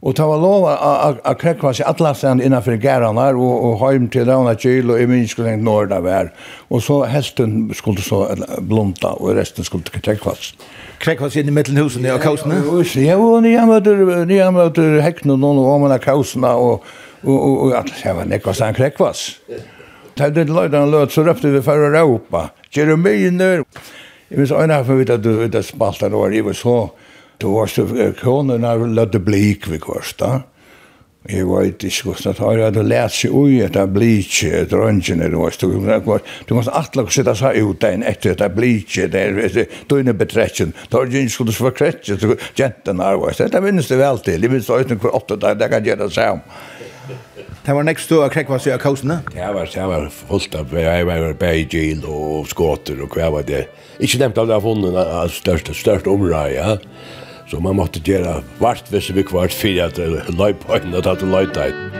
[0.00, 4.06] Og det var lov å krekva seg alle stedene innenfor gærene her, og, og heim
[4.12, 6.30] til Rauna Kjøl, og jeg minns skulle tenkt når det var.
[6.72, 8.22] Og så hesten skulle så
[8.64, 10.64] blomta, og resten skulle krekva seg.
[11.04, 12.62] Krekva seg inn i mittelhusen og kausene?
[13.04, 16.88] Ja, og nye møter, nye møter hekken noen og åmene kausene, og,
[17.20, 19.60] og, og, og at det var nekva seg krekva seg.
[20.16, 22.48] Da det løyde han løt, så røpte vi for Europa.
[22.76, 23.66] Jeremien der.
[24.30, 26.56] Jeg minns øyne her for å vite at du vet at spalt var, jeg var
[26.56, 26.76] så
[27.40, 30.42] då var så kronorna det blik vi kosta.
[31.28, 36.14] Jeg vet ikke hvordan det har, det lærte seg ui etter blitje, drøngen er det,
[36.48, 40.72] du måtte atle å sitte seg ut en etter etter blitje, det inne døgnet betrettjen,
[40.72, 44.40] det har ikke skulle få kretje, så jenten har det, det minnes det vel til,
[44.40, 46.42] det minnes det utenfor åtte, det kan gjøre det seg om.
[47.60, 49.20] Det var nekst du og krekva var så jeg kausene?
[49.34, 53.66] Det var, det var fullt av, jeg var bare og skåter og hva var det,
[54.00, 56.78] ikke nevnt av det har funnet største, største området, ja.
[57.50, 59.98] Så man måtte gjøre vart hvis vi kvart fyrir at
[60.38, 61.90] løy på henne og tatt løy teit.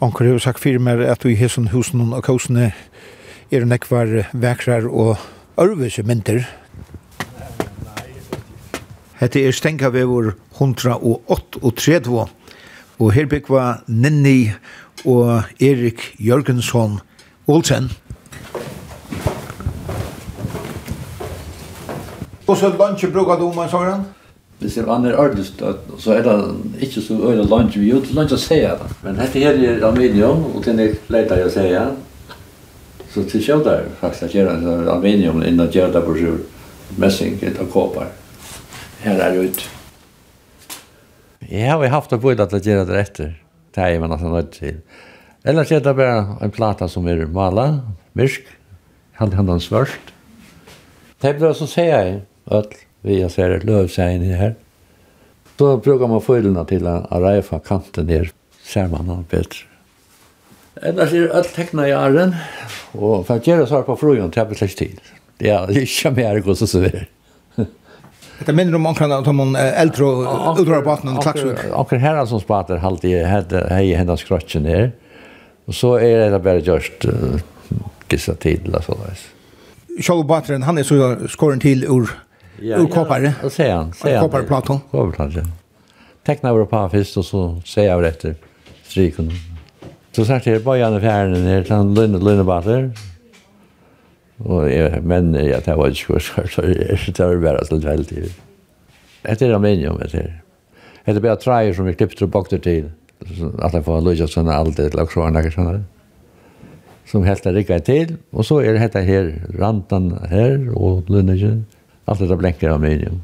[0.00, 2.70] Onkur har sagt fyrir meg at við hesson husen og kausene
[3.50, 5.16] er det nekvar vekrar og
[5.60, 6.44] ørvise mynter.
[9.18, 12.26] Hette er Stenkavevor 138,
[12.98, 14.52] og her byggva Ninni
[15.04, 17.00] og Erik Jørgensson
[17.48, 17.90] Olsen.
[22.48, 24.04] Og så lunsje brukar du man sånn?
[24.58, 25.60] Hvis jeg vann er ordentligt,
[26.02, 26.36] så er det
[26.82, 28.92] ikke så øyne lunsje vi gjør, lunsje å se det.
[29.04, 31.86] Men dette her er aluminium, og den er leit av å se det.
[33.18, 36.36] Så det kjøy der faktisk at gjøre en aluminium inn og gjøre det på sjur.
[37.02, 38.12] Messing og kåpar.
[39.02, 39.64] Her er ut.
[41.50, 43.34] Jeg har haft att på at gjøre det etter.
[43.74, 44.76] Det er man nesten nødt til.
[45.44, 47.80] Eller gjøre det bare en plata som er malet,
[48.14, 48.46] myrk,
[49.12, 50.14] hand han svørst.
[51.22, 54.54] Det er så sier jeg, at vi har sett løvseien her.
[55.58, 58.30] Så brukar man följerna till att reifa kanten ner.
[58.62, 59.67] Ser man han bättre.
[60.86, 62.34] Ennars er alt tekna i æren,
[62.94, 65.00] og for å gjøre svar på frøyen, det er på tid.
[65.42, 67.08] Ja, det er ikke mer godt som det er.
[68.46, 71.64] Det minner om omkring at man eldre og utrar på atnan klaksvik.
[71.74, 74.92] Ankan herra som spater halte i hei hendas skrotjen her.
[75.66, 77.08] Og så er det bare gjørst
[78.08, 79.24] gissa tid eller så der.
[79.98, 82.06] Sjall Batren, han er så skåren til ur
[82.62, 83.26] ur koppar.
[83.26, 83.90] Ja, ser han.
[83.98, 84.80] Kopparplaton.
[84.90, 85.52] Kopparplaton.
[86.26, 88.38] Tekna over på fyrst og så ser jeg over etter
[88.88, 89.32] striken.
[90.18, 92.88] Så sagt jeg bare gjerne fjerne her, sånn lønne, lønnebater.
[94.42, 98.24] Og jeg mener jeg, det var ikke skjort, så det tar bare så veldig.
[99.30, 100.32] Etter er minimum, etter.
[101.04, 102.90] Etter bare treier som vi klippte og bakte til,
[103.62, 105.86] at jeg får løs og sånn alt det, og så var det sånn
[107.06, 111.62] som helt er rikket til, og så er det dette her, rantan her, og lønnegjen,
[112.10, 113.22] alt dette blenker av medium.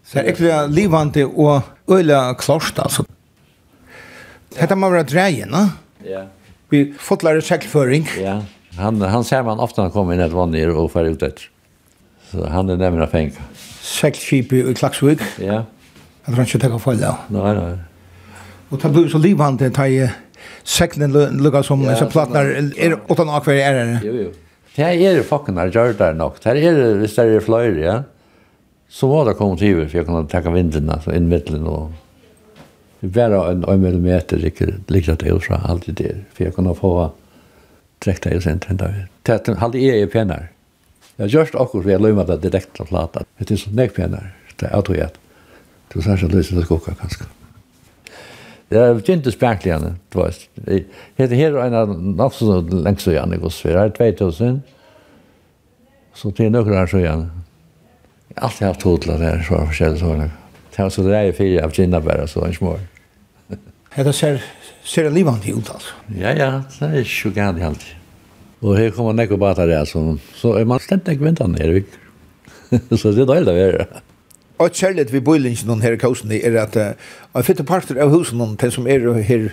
[0.00, 3.04] Så er ikke livande og øyla klarst, altså.
[4.56, 5.68] Dette må være dreien, No?
[6.10, 6.26] Ja.
[6.68, 8.08] Vi fotlare sekelføring.
[8.22, 8.42] Ja.
[8.76, 11.40] Han han ser man ofta han kommer in ett vann ner och för ut ett.
[12.30, 13.42] Så han är nämligen fänka.
[13.80, 15.20] Sekelskip i Klaxvik.
[15.38, 15.64] Ja.
[16.24, 17.16] Jag tror inte det kan falla.
[17.28, 17.78] Nej, nej.
[18.68, 20.08] Och tar du så livande tar ju
[20.62, 22.44] seklen lukar som ja, så plattnar
[22.76, 24.00] är åt en akvär är det.
[24.04, 24.32] Jo jo.
[24.74, 26.32] Det är det fucking där gör där nog.
[26.42, 28.02] Det är det visst är det flöjr, ja.
[28.88, 31.90] Så var det kom till för jag kunde ta vinden alltså in mitten och
[33.00, 34.36] bara en en millimeter
[34.86, 37.10] ligger det ut från allt det där för jag kunde få
[37.98, 39.08] direkt i centrum där.
[39.22, 40.48] Täten hade är pennar.
[41.16, 44.34] Jag just också vi lömma det direkt att plata Det är så näck pennar.
[44.56, 45.14] Det är autojat.
[45.92, 47.24] Du sa så lösa det koka kanske.
[48.68, 50.48] Det är inte spärkligare, du vet.
[51.16, 53.92] Det här är en av så länge så gärna går sfär.
[53.98, 54.62] Det 2000.
[56.14, 57.30] Så det är några år så gärna.
[58.34, 60.30] Allt jag har totlat här så har jag förställt så länge.
[60.76, 62.78] Det var så det är fyra av kina bara så en små.
[63.96, 64.42] Det ser
[64.84, 65.94] ser livande ut altså.
[66.20, 67.84] Ja ja, det är ju gärna helt.
[68.60, 71.82] Och här kommer några bata det, så så är man ständigt inte väntan ner.
[72.96, 74.02] så det är dåligt att
[74.58, 76.76] Og et kärlet vi bor inte någon här i kausen er at
[77.34, 79.50] jag fick ett parter av husen noen till som er her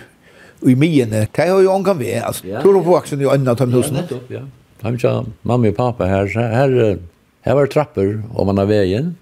[0.62, 1.26] i mine.
[1.36, 2.62] Det har jo omgang vi altså, Ja.
[2.62, 3.96] Tror du på axeln i øynene av de husen?
[4.28, 4.40] Ja.
[4.82, 4.98] Hem
[5.42, 6.26] mamma og pappa her.
[6.26, 6.98] Her, här
[7.42, 9.16] her var trapper, om man har vägen.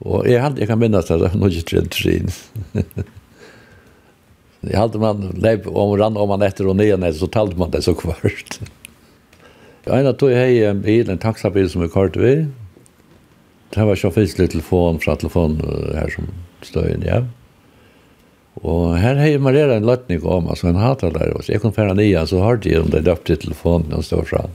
[0.00, 2.30] Og jeg, held, jeg kan minnes det, det var ikke trent trin.
[4.64, 7.60] jeg held man leip, om man rann om man etter og nyan etter, så talte
[7.60, 8.60] man det så kvart.
[9.84, 12.34] Jeg ena tog hei en bil, en taxabil som vi kort vi.
[13.70, 15.60] Det var ikke litt telefon fra telefon
[15.94, 16.32] her som
[16.64, 17.22] støyen, ja.
[18.60, 21.72] Og her hei man rera en løtning om, altså en hatar der, og jeg kom
[21.76, 24.46] færa nyan, så hørte jeg om det røpte telefonen og stod fra.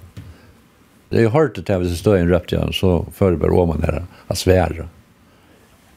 [1.14, 4.86] Jeg hørte det hvis støyen røpt igjen, så fører bare om man her, han sværer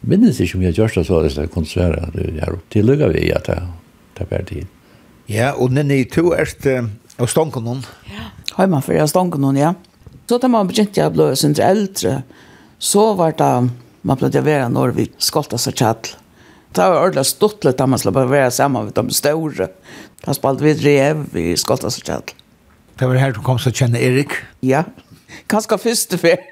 [0.06, 2.86] minnes ikke om jeg gjør det så hvis jeg kunne svære det er opp til
[2.86, 3.58] lukket vi at det,
[4.14, 4.74] det er bare tid.
[5.28, 6.48] Ja, og Nenni, to er
[7.18, 7.82] av stanken noen.
[8.08, 9.74] Ja, har man for av stånken noen, ja.
[10.28, 12.22] Så da man begynte jeg å bli sin eldre,
[12.78, 13.52] så var det
[14.06, 16.12] man ble til å være når vi skolta seg kjall.
[16.76, 19.70] Det var ordentlig stått litt da man slapp å være sammen med de større.
[20.24, 22.34] Da spalte vi drev vi skolta seg kjall.
[22.98, 24.36] Det var her du kom til å kjenne Erik?
[24.64, 24.84] Ja,
[25.50, 26.44] kanskje første fer.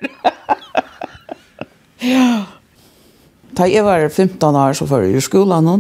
[2.07, 2.56] ja.
[3.57, 5.71] Da jeg var 15 år så var jeg i skolen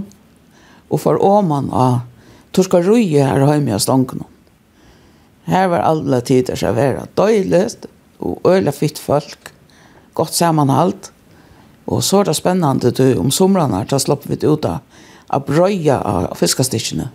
[0.86, 2.00] og for åman av
[2.54, 4.22] Torska Røye her hjemme av stanken.
[5.46, 7.66] Her var alle tider så være døylig
[8.24, 9.52] og øyla fitt folk,
[10.14, 11.10] godt sammenhalt.
[11.86, 14.80] Og så var det spennende du, om somrene da slapp vi ut av
[15.28, 17.08] av brøya av fiskastikkene.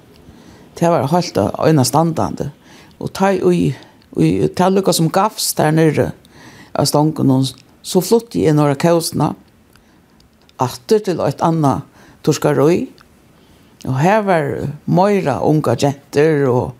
[0.75, 2.51] Det var helt øyne standande.
[2.99, 3.71] Og ta i,
[4.17, 6.11] i tallukka som gavs der nere
[6.75, 7.31] av stanken,
[7.81, 9.33] så flott jeg i några kausene,
[10.61, 11.87] atter til et annet
[12.25, 12.85] torskarøy.
[13.89, 14.47] Og her var
[14.85, 16.75] Moira unga jenter og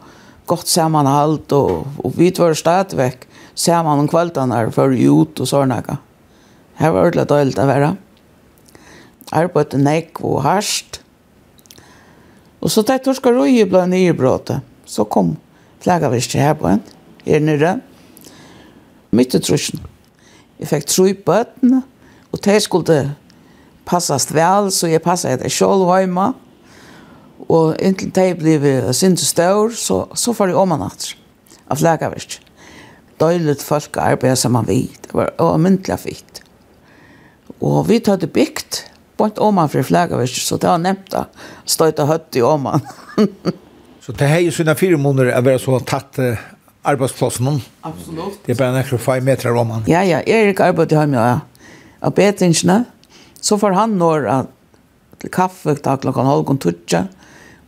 [0.49, 3.25] godt samanhalt og, og vi var stadigvæk
[3.55, 5.97] saman om kveldene for ut og sånne.
[6.77, 7.93] Her var det døylt å være.
[9.31, 10.99] Arbeidet nekk og harst.
[12.61, 14.61] Og så det torskarøy ble nybrottet.
[14.85, 15.35] Så kom
[15.81, 16.83] flaggavirket her på en,
[17.25, 17.77] her nere.
[19.11, 19.81] Mitt i trusjen.
[20.59, 21.81] Jeg fikk tro i bøttene,
[22.31, 23.15] og det skulle
[23.91, 26.31] passast vel, så jeg passar etter sjål hjemme.
[27.51, 28.65] Og inntil det blev
[28.95, 31.17] sin til stør, så, så får jeg om han etter.
[31.71, 32.37] Av flagerverk.
[33.21, 35.07] Døylet folk arbeider som man vet.
[35.07, 36.41] Det var myndelig fint.
[37.61, 38.81] Og vi tar hadde bygd
[39.19, 41.25] bort om han for flagerverk, så det var nevnt da.
[41.69, 42.87] Støyta høtt i om han.
[44.03, 46.47] så det er jo sånne fire måneder å være så tatt uh,
[46.87, 47.61] arbeidsplassen.
[47.87, 48.41] Absolutt.
[48.45, 49.85] Det er bare nekker fem meter om han.
[49.91, 50.23] Ja, ja.
[50.25, 51.69] Erik arbeider hjemme, ja.
[52.01, 52.81] Av betingsene.
[52.87, 53.00] Ja
[53.41, 54.57] Så får han når at
[55.21, 57.05] til kaffe til klokken halv og tutja,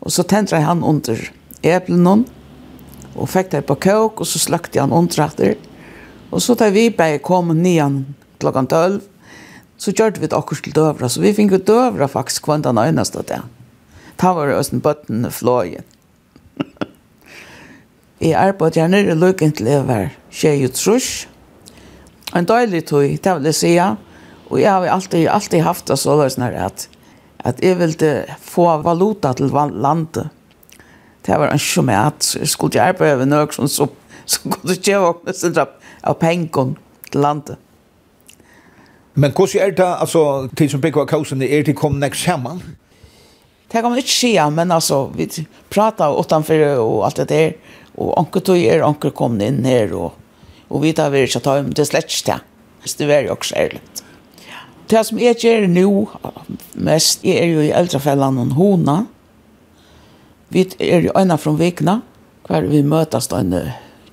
[0.01, 1.19] og så tendra han under
[1.63, 2.25] eplen
[3.13, 5.57] og fikk det på kåk, og så slakte han under etter.
[6.33, 9.01] Og så tar vi bare kom nian klokken tølv,
[9.77, 13.21] så gjorde vi det akkurat til døvra, så vi fikk døvra faktisk kvann den øyneste
[13.27, 13.41] det.
[14.17, 15.83] Da var det også en bøtten fløye.
[18.21, 21.09] jeg arbeidde her nere i lukken til å være tjej og trus.
[22.33, 23.87] En døylig tog, det vil jeg sige,
[24.53, 26.89] og jeg har alltid alltid haft det så där snarare at,
[27.37, 30.27] att jag ville få valuta till landet.
[31.25, 33.87] Det var en sjumat skulle ikke arbeide med något som så
[34.25, 35.67] så kunde jag också sätta
[36.01, 36.75] av pengar
[37.11, 37.57] til landet.
[39.13, 42.63] Men hvordan er det, altså, til som bygger av kausen, er det kommet nek sammen?
[43.69, 45.27] Det kan man ikke si, men altså, vi
[45.69, 47.53] prater utenfor og alt det der,
[47.97, 50.13] og anker tog er, anker kom inn her, og,
[50.69, 52.39] og vi tar vi ikke ta om det slett ikke det.
[52.97, 53.81] Det er jo også ærlig
[54.89, 55.87] det som jeg gjør nå
[56.75, 58.97] mest, jeg er jo i eldrefellene og hona.
[60.53, 62.01] Vi er jo øyne fra vikene,
[62.47, 63.41] hver vi møtes da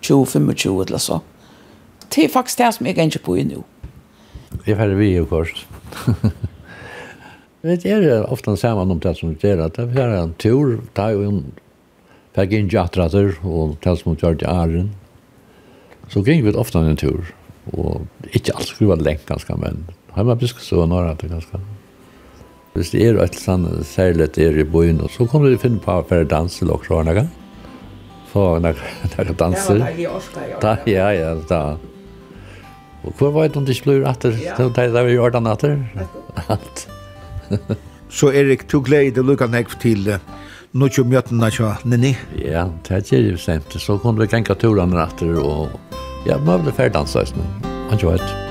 [0.01, 1.21] 20-25 eller så.
[2.11, 3.65] Det er faktisk det som jeg ikke på i nå.
[4.67, 5.67] Jeg er vi jo først.
[7.63, 11.11] Vi er ofte sammen om det som gjør at det er en tur, det er
[11.13, 11.43] jo en
[12.37, 14.91] fikk inn jatrater og det som gjør det æren.
[16.11, 17.21] Så gikk vi ofte en tur,
[17.77, 19.85] og ikke alt skulle være lengt ganske, men
[20.15, 21.61] har man biskop så några det ganska.
[22.75, 25.97] Hvis det er et eller annet det er i byen, så kommer de finne på
[26.09, 27.27] for å danse og så noe.
[28.31, 29.83] Få noen danser.
[29.99, 31.77] Ja, ja, ja, da.
[33.05, 34.31] Og hvor var det om de blir atter?
[34.31, 35.79] Det er vi gjør den atter.
[36.49, 36.87] Alt.
[38.11, 40.07] Så Erik, du gleder deg lukket nek til
[40.73, 42.13] noe mjøttene til Nini?
[42.39, 43.75] Ja, det er ikke stemt.
[43.79, 45.75] Så kunne vi genka turene atter og
[46.27, 47.75] ja, nå ble ferdansa i stedet.
[47.91, 48.50] Han kjøtt.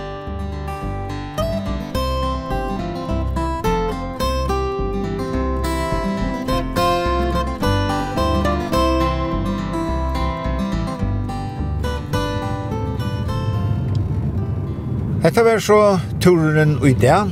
[15.30, 17.30] Hetta var så turen i dag,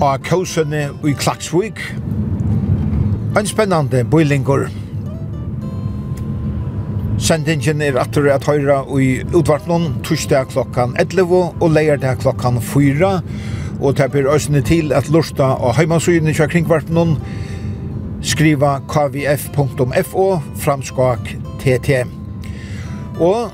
[0.00, 1.80] og kausene i Klaksvik.
[3.38, 4.68] En spennende bøylingur.
[7.18, 13.10] Sendingen er atur at høyra i utvartnån torsdag klokkan 11 og leierdag klokkan 4.
[13.80, 17.16] Og det blir øsne til at lorsta og heimansøyene kja kringvartnån
[18.22, 20.28] skriva kvf.fo
[20.62, 22.04] framskak tt.
[23.18, 23.50] Og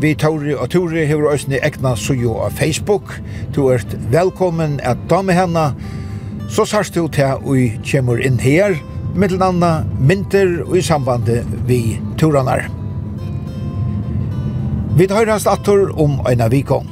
[0.00, 3.18] Vi Tauri og Turi hever òsne egna sujo av Facebook.
[3.52, 5.64] Du ert velkommen at da med henne.
[6.48, 8.78] Så sars du til og kommer inn her,
[9.12, 12.64] mittel anna mynter og i sambandet vi turanar.
[14.96, 16.88] Vi tar høyrast dator om eina vikong.